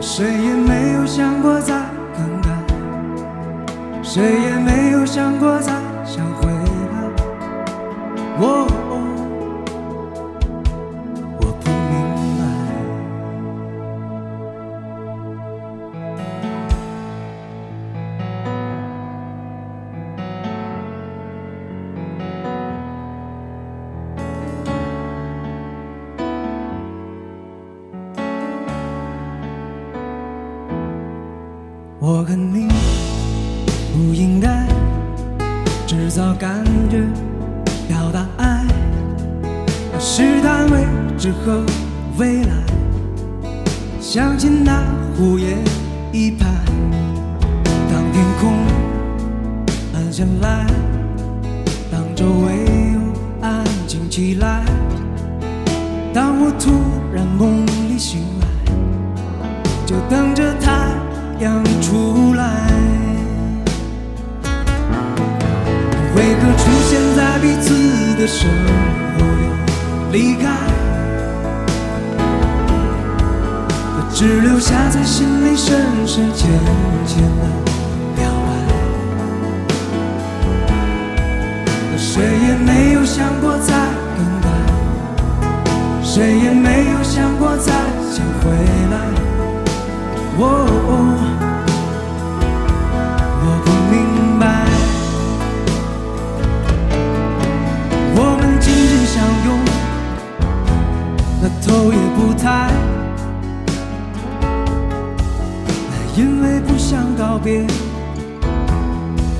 [0.00, 1.84] 谁也没有想过再
[2.16, 2.48] 更改，
[4.02, 5.74] 谁也没有想过再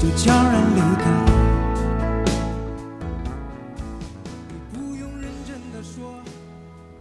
[0.01, 1.11] 就悄然离开。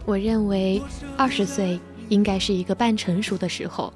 [0.04, 0.82] 我认为
[1.16, 1.78] 二十岁
[2.08, 3.92] 应该是一个半成熟的时候。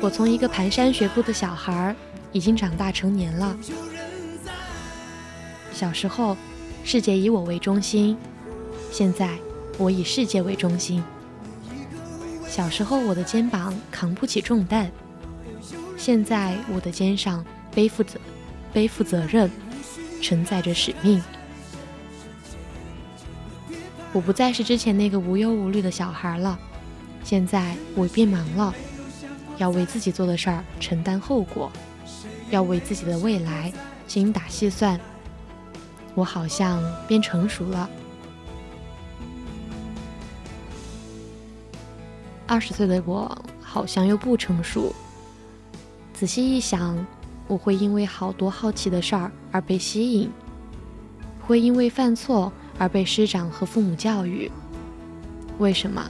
[0.00, 1.94] 我从一个蹒跚学步的小孩，
[2.32, 3.56] 已经长大成年了。
[5.72, 6.36] 小时候，
[6.84, 8.16] 世界以我为中心；
[8.90, 9.30] 现在，
[9.76, 11.02] 我以世界为中心。
[12.46, 14.86] 小时候，我的肩膀扛不起重担；
[16.04, 17.42] 现在，我的肩上
[17.74, 18.20] 背负着
[18.74, 19.50] 背负责任，
[20.20, 21.22] 承载着使命。
[24.12, 26.58] 我不再是之前那个无忧无虑的小孩了，
[27.24, 28.74] 现在我变忙了，
[29.56, 31.72] 要为自己做的事儿承担后果，
[32.50, 33.72] 要为自己的未来
[34.06, 35.00] 精打细算。
[36.14, 37.88] 我好像变成熟了。
[42.46, 44.94] 二十岁的我好像又不成熟。
[46.14, 47.04] 仔细一想，
[47.48, 50.30] 我会因为好多好奇的事儿而被吸引，
[51.42, 54.48] 会因为犯错而被师长和父母教育。
[55.58, 56.08] 为什么？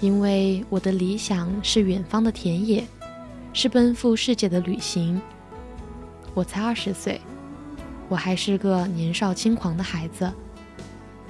[0.00, 2.86] 因为我的理想是远方的田野，
[3.52, 5.20] 是奔赴世界的旅行。
[6.32, 7.20] 我才二十岁，
[8.08, 10.32] 我还是个年少轻狂的孩子，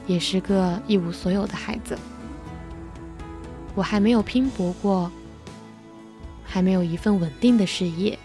[0.06, 1.98] 也是个一无所有的孩子。
[3.74, 5.10] 我还没有拼搏过，
[6.48, 8.18] 还没有一份稳定的事业。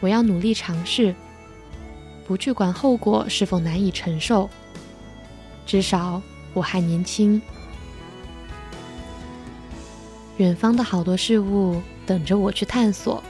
[0.00, 1.14] 我要努力尝试，
[2.26, 4.48] 不去管后果是否难以承受。
[5.66, 6.22] 至少
[6.52, 7.42] 我还年轻，
[10.36, 13.22] 远方的好多事物等着我去探索。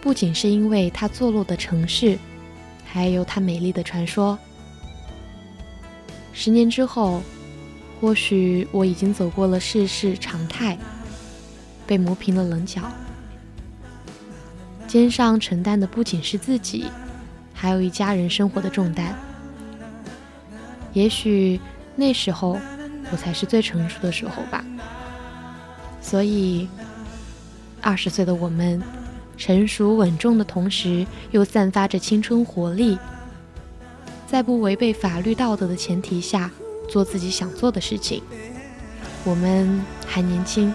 [0.00, 2.18] 不仅是因为它坐落的城市，
[2.84, 4.38] 还有它美丽的传说。
[6.32, 7.22] 十年之后。
[8.00, 10.78] 或许我已经走过了世事常态，
[11.88, 12.82] 被磨平了棱角，
[14.86, 16.84] 肩上承担的不仅是自己，
[17.54, 19.18] 还有一家人生活的重担。
[20.92, 21.58] 也许
[21.96, 22.58] 那时候
[23.10, 24.62] 我才是最成熟的时候吧。
[26.02, 26.68] 所以，
[27.80, 28.82] 二十岁的我们，
[29.38, 32.98] 成熟稳重的同时，又散发着青春活力，
[34.26, 36.50] 在不违背法律道德的前提下。
[36.88, 38.22] 做自己想做的事情，
[39.22, 40.72] 我们还年轻。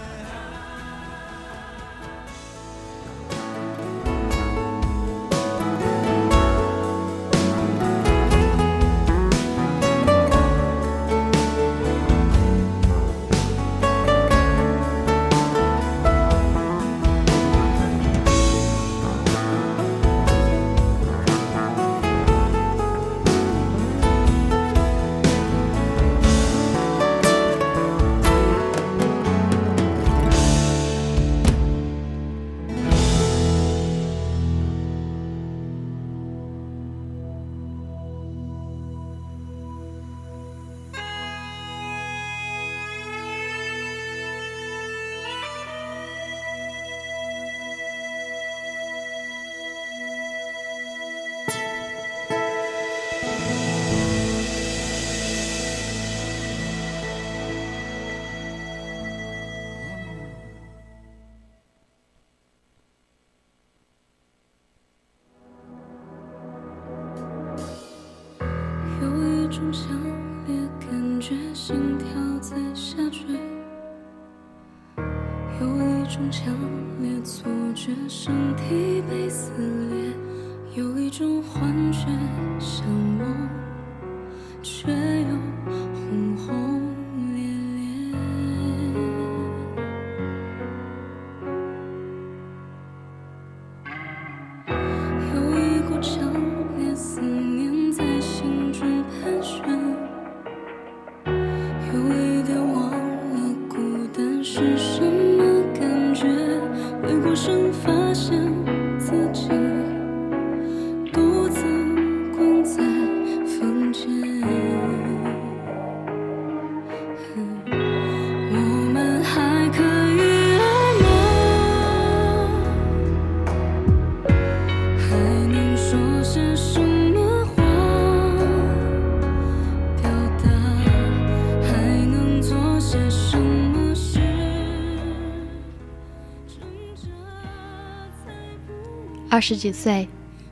[139.34, 140.08] 二十几岁，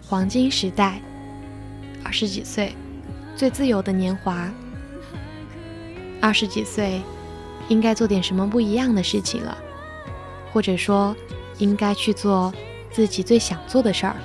[0.07, 0.99] 黄金时代。
[2.03, 2.75] 二十几岁，
[3.35, 4.51] 最自由的年华。
[6.19, 6.99] 二十几岁，
[7.67, 9.55] 应该做点什么不一样的事情了，
[10.51, 11.15] 或者说，
[11.59, 12.51] 应该去做
[12.89, 14.15] 自己最想做的事儿。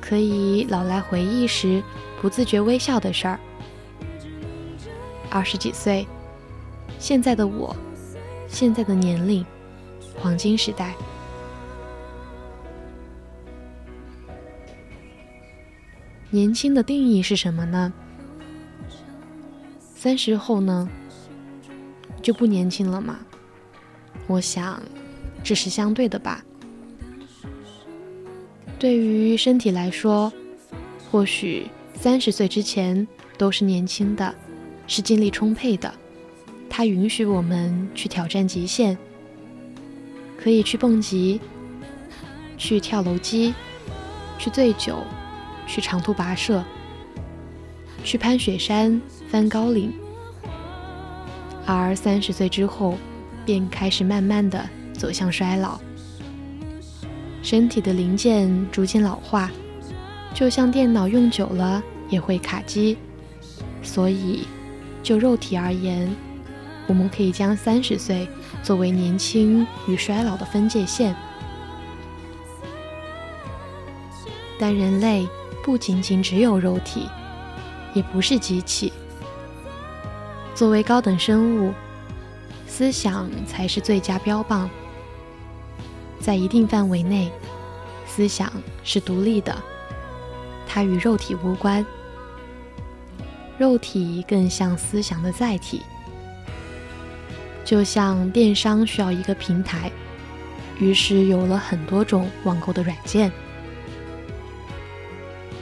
[0.00, 1.80] 可以老来回忆时
[2.20, 3.38] 不自觉微笑的事儿。
[5.30, 6.04] 二十几岁，
[6.98, 7.76] 现在的我，
[8.48, 9.46] 现在的年龄，
[10.18, 10.96] 黄金时代。
[16.32, 17.92] 年轻的定义是什么呢？
[19.96, 20.88] 三十后呢，
[22.22, 23.18] 就不年轻了吗？
[24.28, 24.80] 我想，
[25.42, 26.44] 这是相对的吧。
[28.78, 30.32] 对于身体来说，
[31.10, 33.06] 或许三十岁之前
[33.36, 34.32] 都是年轻的，
[34.86, 35.92] 是精力充沛的。
[36.68, 38.96] 它允许我们去挑战极限，
[40.38, 41.40] 可以去蹦极，
[42.56, 43.52] 去跳楼机，
[44.38, 45.04] 去醉酒。
[45.70, 46.64] 去长途跋涉，
[48.02, 49.94] 去攀雪山、翻高岭，
[51.64, 52.98] 而三十岁之后，
[53.46, 55.78] 便开始慢慢的走向衰老，
[57.40, 59.48] 身体的零件逐渐老化，
[60.34, 62.98] 就像电脑用久了也会卡机，
[63.80, 64.48] 所以
[65.04, 66.12] 就肉体而言，
[66.88, 68.26] 我们可以将三十岁
[68.60, 71.14] 作为年轻与衰老的分界线，
[74.58, 75.28] 但人类。
[75.62, 77.08] 不仅仅只有肉体，
[77.94, 78.92] 也不是机器。
[80.54, 81.72] 作为高等生物，
[82.66, 84.68] 思想才是最佳标榜。
[86.20, 87.30] 在一定范围内，
[88.06, 88.52] 思想
[88.84, 89.56] 是独立的，
[90.66, 91.84] 它与肉体无关。
[93.56, 95.82] 肉体更像思想的载体，
[97.64, 99.90] 就像电商需要一个平台，
[100.78, 103.30] 于是有了很多种网购的软件。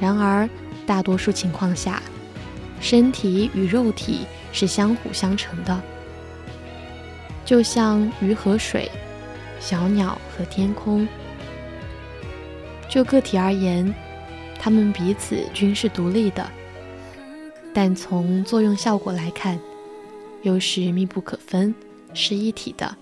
[0.01, 0.49] 然而，
[0.87, 2.03] 大多数情况下，
[2.81, 5.81] 身体与肉体是相辅相成的，
[7.45, 8.91] 就像鱼和水，
[9.59, 11.07] 小鸟和天空。
[12.89, 13.93] 就个体而言，
[14.59, 16.49] 它们彼此均是独立的，
[17.75, 19.59] 但从作用效果来看，
[20.43, 21.75] 又是密不可分，
[22.15, 22.97] 是一体的。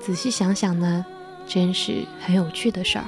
[0.00, 1.04] 仔细想想呢，
[1.46, 3.04] 真是很有趣的事儿。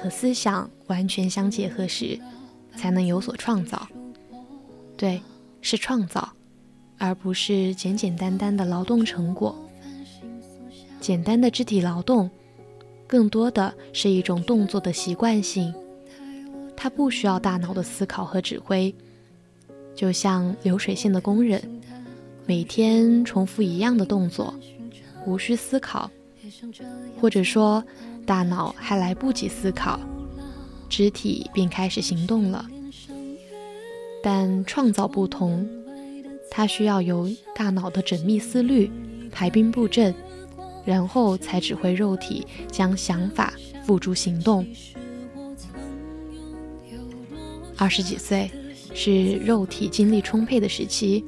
[0.00, 2.18] 和思想完全相结合时，
[2.76, 3.88] 才能有所创造。
[4.96, 5.20] 对，
[5.60, 6.32] 是创造，
[6.98, 9.54] 而不是简简单单的劳动成果。
[11.00, 12.30] 简单的肢体劳动，
[13.06, 15.74] 更多的是一种动作的习惯性，
[16.76, 18.94] 它不需要大脑的思考和指挥。
[19.94, 21.62] 就像流水线的工人，
[22.46, 24.54] 每天重复一样的动作，
[25.26, 26.10] 无需思考，
[27.20, 27.82] 或者说。
[28.28, 29.98] 大脑还来不及思考，
[30.86, 32.66] 肢体便开始行动了。
[34.22, 35.66] 但创造不同，
[36.50, 38.90] 它需要由大脑的缜密思虑
[39.32, 40.14] 排兵布阵，
[40.84, 43.54] 然后才指挥肉体将想法
[43.86, 44.66] 付诸行动。
[47.78, 48.50] 二十几岁
[48.92, 51.24] 是肉体精力充沛的时期，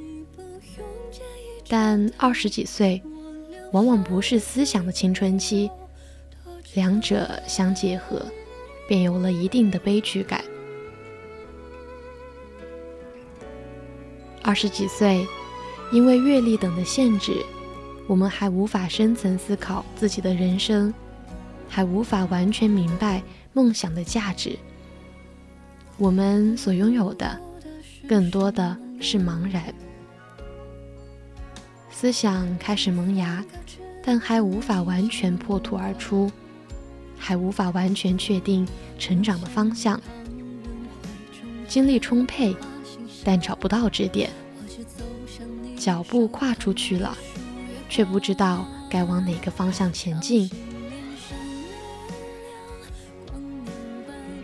[1.67, 3.01] 但二十几岁
[3.73, 5.71] 往往不是思想的青春期，
[6.75, 8.25] 两者相结合，
[8.87, 10.45] 便有了一定的悲剧感。
[14.43, 15.27] 二十几岁，
[15.93, 17.33] 因为阅历等的限制，
[18.07, 20.93] 我们还无法深层思考自己的人生，
[21.69, 23.23] 还无法完全明白
[23.53, 24.59] 梦想的价值。
[25.99, 27.39] 我们所拥有的，
[28.09, 29.75] 更多的是茫然。
[31.91, 33.45] 思想开始萌芽，
[34.03, 36.33] 但还无法完全破土而出，
[37.21, 38.67] 还无法完全确定
[38.99, 40.01] 成长的方向。
[41.69, 42.57] 精力充沛，
[43.23, 44.31] 但找不到支点。
[45.77, 47.17] 脚步跨出去了，
[47.89, 50.51] 却不知道该往哪个方向前进。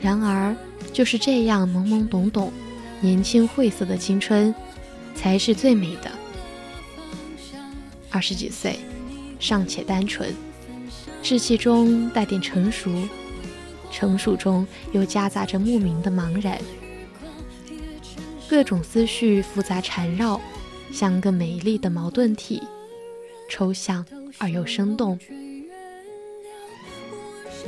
[0.01, 0.55] 然而。
[0.93, 2.51] 就是这样懵懵懂懂、
[3.03, 4.55] 年轻晦涩的青春，
[5.15, 6.11] 才是最美的。
[8.09, 8.81] 二十几岁，
[9.39, 10.35] 尚且单纯，
[11.27, 12.89] 稚气中带点成熟，
[13.91, 16.57] 成熟中又夹杂着莫名的茫然，
[18.49, 20.41] 各种思绪复杂缠绕，
[20.93, 22.63] 像个美丽的矛盾体，
[23.51, 24.07] 抽象
[24.39, 25.19] 而又生动。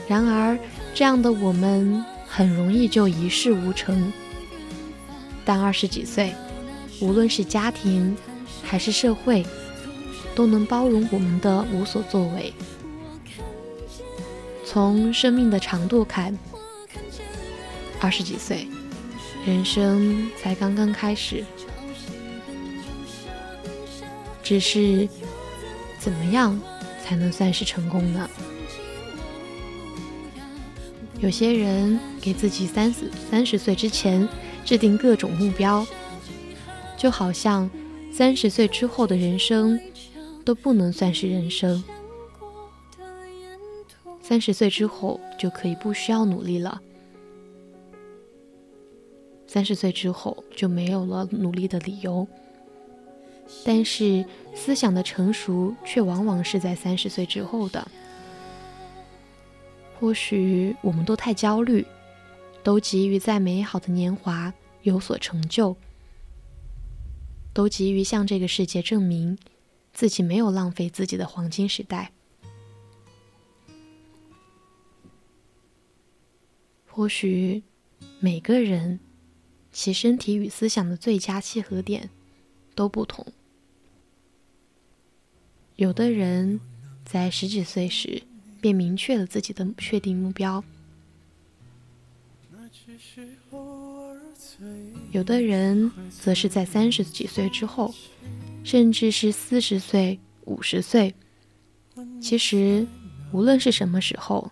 [0.06, 0.56] 然而，
[0.94, 2.04] 这样的我们。
[2.30, 4.12] 很容易就一事无成，
[5.46, 6.34] 但二十几岁，
[7.00, 8.14] 无论是家庭
[8.62, 9.44] 还是社会，
[10.34, 12.52] 都能包容我们的无所作为。
[14.70, 16.36] 从生命的长度看，
[17.98, 18.68] 二十几岁，
[19.46, 21.42] 人生才刚刚开始。
[24.42, 25.08] 只是，
[25.98, 26.60] 怎么样
[27.02, 28.28] 才能算是成功呢？
[31.18, 34.28] 有些人给自己三十三十岁之前
[34.66, 35.86] 制定各种目标，
[36.94, 37.70] 就好像
[38.12, 39.80] 三十岁之后的人生
[40.44, 41.82] 都不能算是人生。
[44.28, 46.82] 三十岁之后就可以不需要努力了，
[49.46, 52.28] 三十岁之后就没有了努力的理由。
[53.64, 54.22] 但是
[54.54, 57.88] 思想的成熟却往往是在三十岁之后的。
[59.98, 61.86] 或许我们都太焦虑，
[62.62, 64.52] 都急于在美好的年华
[64.82, 65.74] 有所成就，
[67.54, 69.38] 都急于向这个世界证明
[69.94, 72.12] 自己没有浪费自己的黄金时代。
[76.98, 77.62] 或许
[78.18, 78.98] 每个人
[79.70, 82.10] 其身体与思想的最佳契合点
[82.74, 83.24] 都不同，
[85.76, 86.58] 有的人
[87.04, 88.24] 在十几岁时。
[88.60, 90.64] 便明确了自己的确定目标。
[95.12, 97.94] 有的人则是在三十几岁之后，
[98.64, 101.14] 甚至是四十岁、五十岁。
[102.20, 102.84] 其实，
[103.30, 104.50] 无论是什么时候，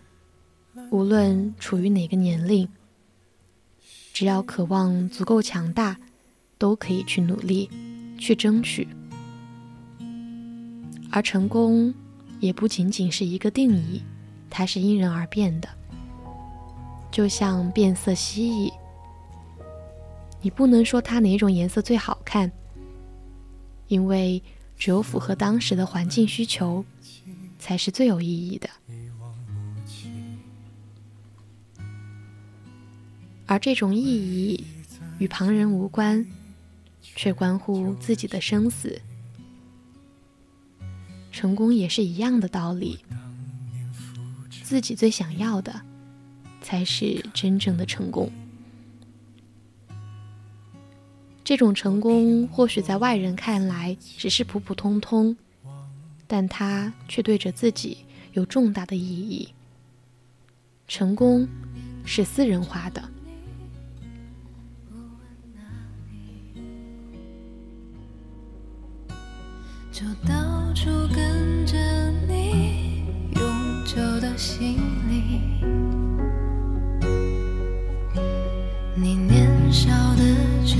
[0.89, 2.67] 无论处于哪个年龄，
[4.13, 5.97] 只要渴望足够强大，
[6.57, 7.69] 都可以去努力，
[8.17, 8.87] 去争取。
[11.11, 11.93] 而成功。
[12.39, 14.03] 也不仅仅是一个定义，
[14.47, 15.67] 它是因人而变的。
[17.11, 18.71] 就像变色蜥蜴，
[20.39, 22.51] 你不能说它哪种颜色最好看，
[23.87, 24.39] 因为
[24.77, 26.85] 只有符合当时的环境需求，
[27.57, 28.69] 才是最有意义的。
[33.47, 34.63] 而这种意义
[35.19, 36.25] 与旁人无关，
[37.01, 39.01] 却关乎自己的生死。
[41.31, 42.99] 成功也是一样的道理，
[44.63, 45.81] 自己最想要的，
[46.61, 48.29] 才是真正的成功。
[51.43, 55.37] 这种成功或许在外人看来只是普普通通，
[56.27, 57.99] 但它却对着自己
[58.33, 59.47] 有重大的意义。
[60.87, 61.47] 成功
[62.03, 63.09] 是私人化的。
[69.99, 71.75] 就到处跟着
[72.27, 73.01] 你，
[73.31, 74.77] 永久的心
[75.09, 75.41] 里，
[78.93, 80.23] 你年少的
[80.63, 80.77] 决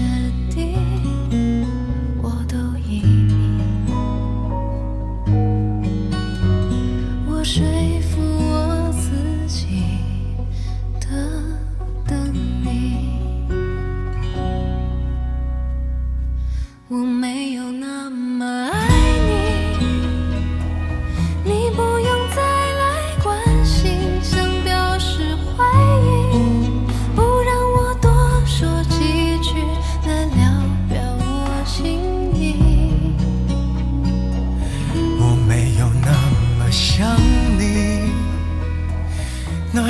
[0.52, 0.78] 定，
[2.22, 2.56] 我都
[2.88, 3.02] 依。
[7.28, 7.66] 我说
[8.02, 9.98] 服我自己
[11.00, 11.10] 等
[12.06, 12.34] 等
[12.64, 13.20] 你，
[16.88, 18.87] 我没有那么爱。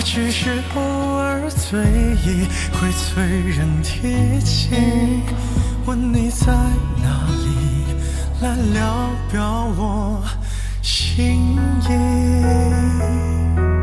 [0.09, 1.79] 只是偶尔醉
[2.23, 4.69] 意会催人提起，
[5.85, 7.85] 问你在哪里，
[8.41, 10.23] 来聊表我
[10.81, 13.76] 心意。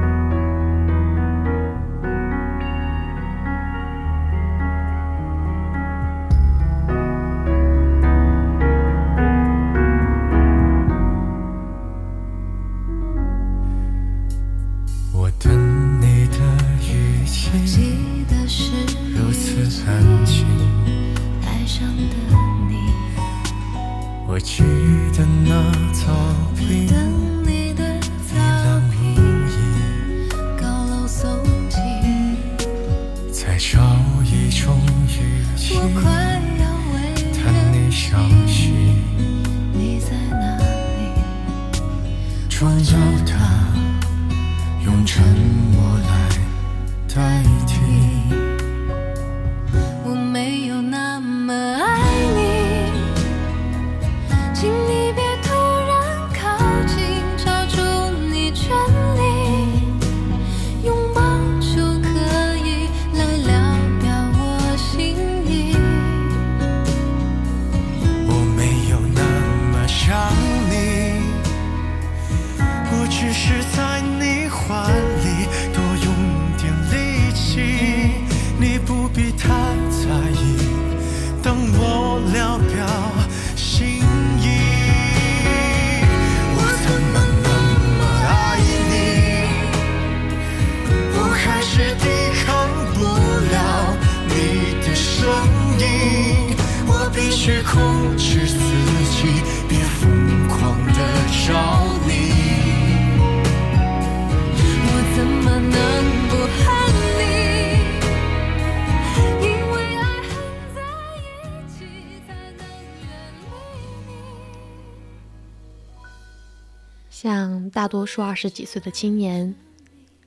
[118.05, 119.55] 多数二十几岁的青年，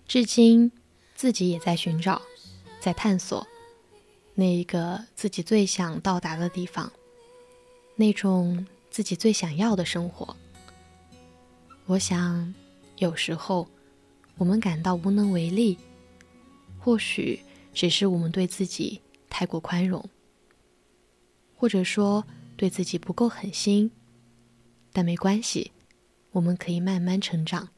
[0.07, 0.71] 至今
[1.13, 2.19] 自己也在寻找，
[2.79, 3.45] 在探索
[4.33, 6.91] 那一个自己最想到达的地方，
[7.95, 10.35] 那种自己最想要的生活。
[11.85, 12.51] 我想，
[12.97, 13.67] 有时候
[14.39, 15.77] 我们感到无能为力，
[16.79, 17.39] 或许
[17.75, 18.99] 只是我们对自己
[19.29, 20.03] 太过宽容，
[21.55, 22.25] 或者说
[22.55, 23.91] 对自己不够狠心。
[24.91, 25.71] 但没关系。
[26.37, 27.69] 我们可以慢慢成长，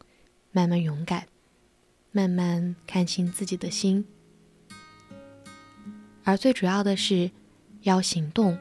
[0.52, 1.28] 慢慢勇敢，
[2.12, 4.06] 慢慢看清自己的心。
[6.26, 7.32] 而最主要的是，
[7.84, 8.60] 要行动，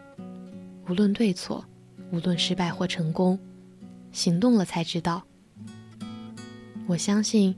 [0.89, 1.65] 无论对错，
[2.12, 3.41] 无论失败或成功，
[4.12, 5.25] 行动了才知道。
[6.87, 7.57] 我相信，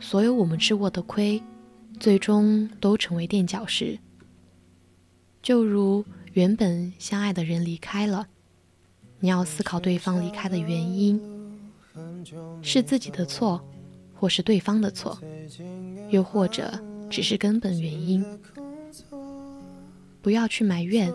[0.00, 1.42] 所有我们吃过的亏，
[1.98, 3.98] 最终都成为垫脚石。
[5.42, 8.28] 就如原本相爱的人离开了，
[9.18, 11.38] 你要思考对方离开的原因。
[12.62, 13.62] 是自己的错，
[14.14, 15.18] 或是对方的错，
[16.10, 16.72] 又或者
[17.08, 18.24] 只是根本原因。
[20.22, 21.12] 不要去埋怨，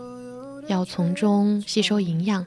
[0.68, 2.46] 要从中吸收营养，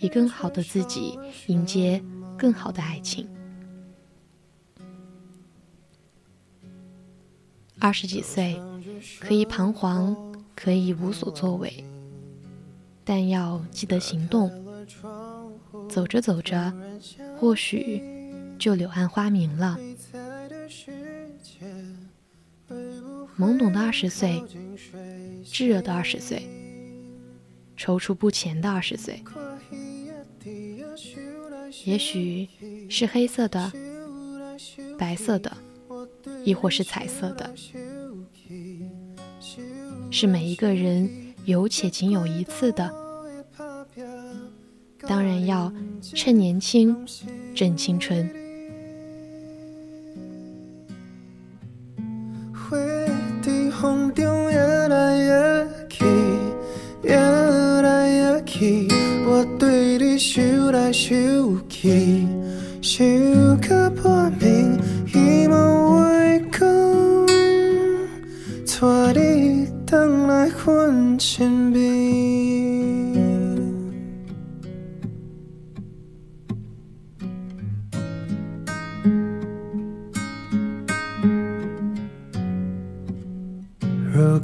[0.00, 2.02] 以更好的自己迎接
[2.38, 3.28] 更好的爱情。
[7.78, 8.60] 二十几岁，
[9.20, 10.16] 可以彷徨，
[10.54, 11.84] 可以无所作为，
[13.04, 14.50] 但要记得行动。
[15.88, 16.72] 走着走着，
[17.42, 18.00] 或许
[18.56, 19.76] 就柳暗花明了。
[23.36, 24.40] 懵懂的二十岁，
[25.44, 26.48] 炙热的二十岁，
[27.76, 29.24] 踌躇不前的二十岁，
[31.84, 32.48] 也许
[32.88, 33.72] 是黑色的、
[34.96, 35.52] 白色的，
[36.44, 37.52] 亦或是彩色的，
[40.12, 43.01] 是每一个人有且仅有一次的。
[45.06, 45.72] 当然要
[46.02, 46.96] 趁年轻，
[47.54, 48.28] 正青春。
[52.52, 52.76] 花
[53.42, 56.04] 在风中摇来摇去，
[57.02, 58.88] 摇来摇去，
[59.26, 60.42] 我对你想
[60.72, 61.12] 来想
[61.68, 62.26] 去，
[62.80, 63.04] 想
[63.60, 64.78] 到半暝，
[65.12, 66.60] 希望话讲，
[68.80, 72.71] 带你回来阮身边。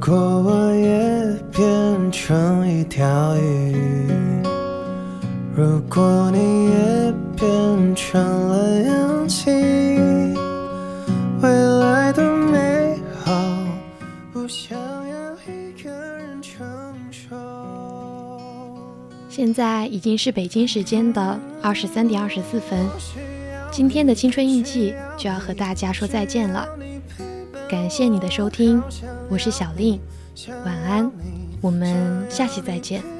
[0.01, 3.75] 如果我也变成一条鱼
[5.53, 9.51] 如果你也变成了氧气
[11.43, 13.35] 未来的美好
[14.33, 16.65] 不想要一个人承
[17.11, 17.37] 受。
[19.29, 22.87] 现在已经是北京时间的二十三点二十四分
[23.73, 26.69] 今天的青春印记就要和大家说再见了。
[27.69, 28.82] 感谢你的收听
[29.28, 30.01] 我是小令
[30.65, 31.11] 晚安
[31.61, 33.18] 我们下期再见。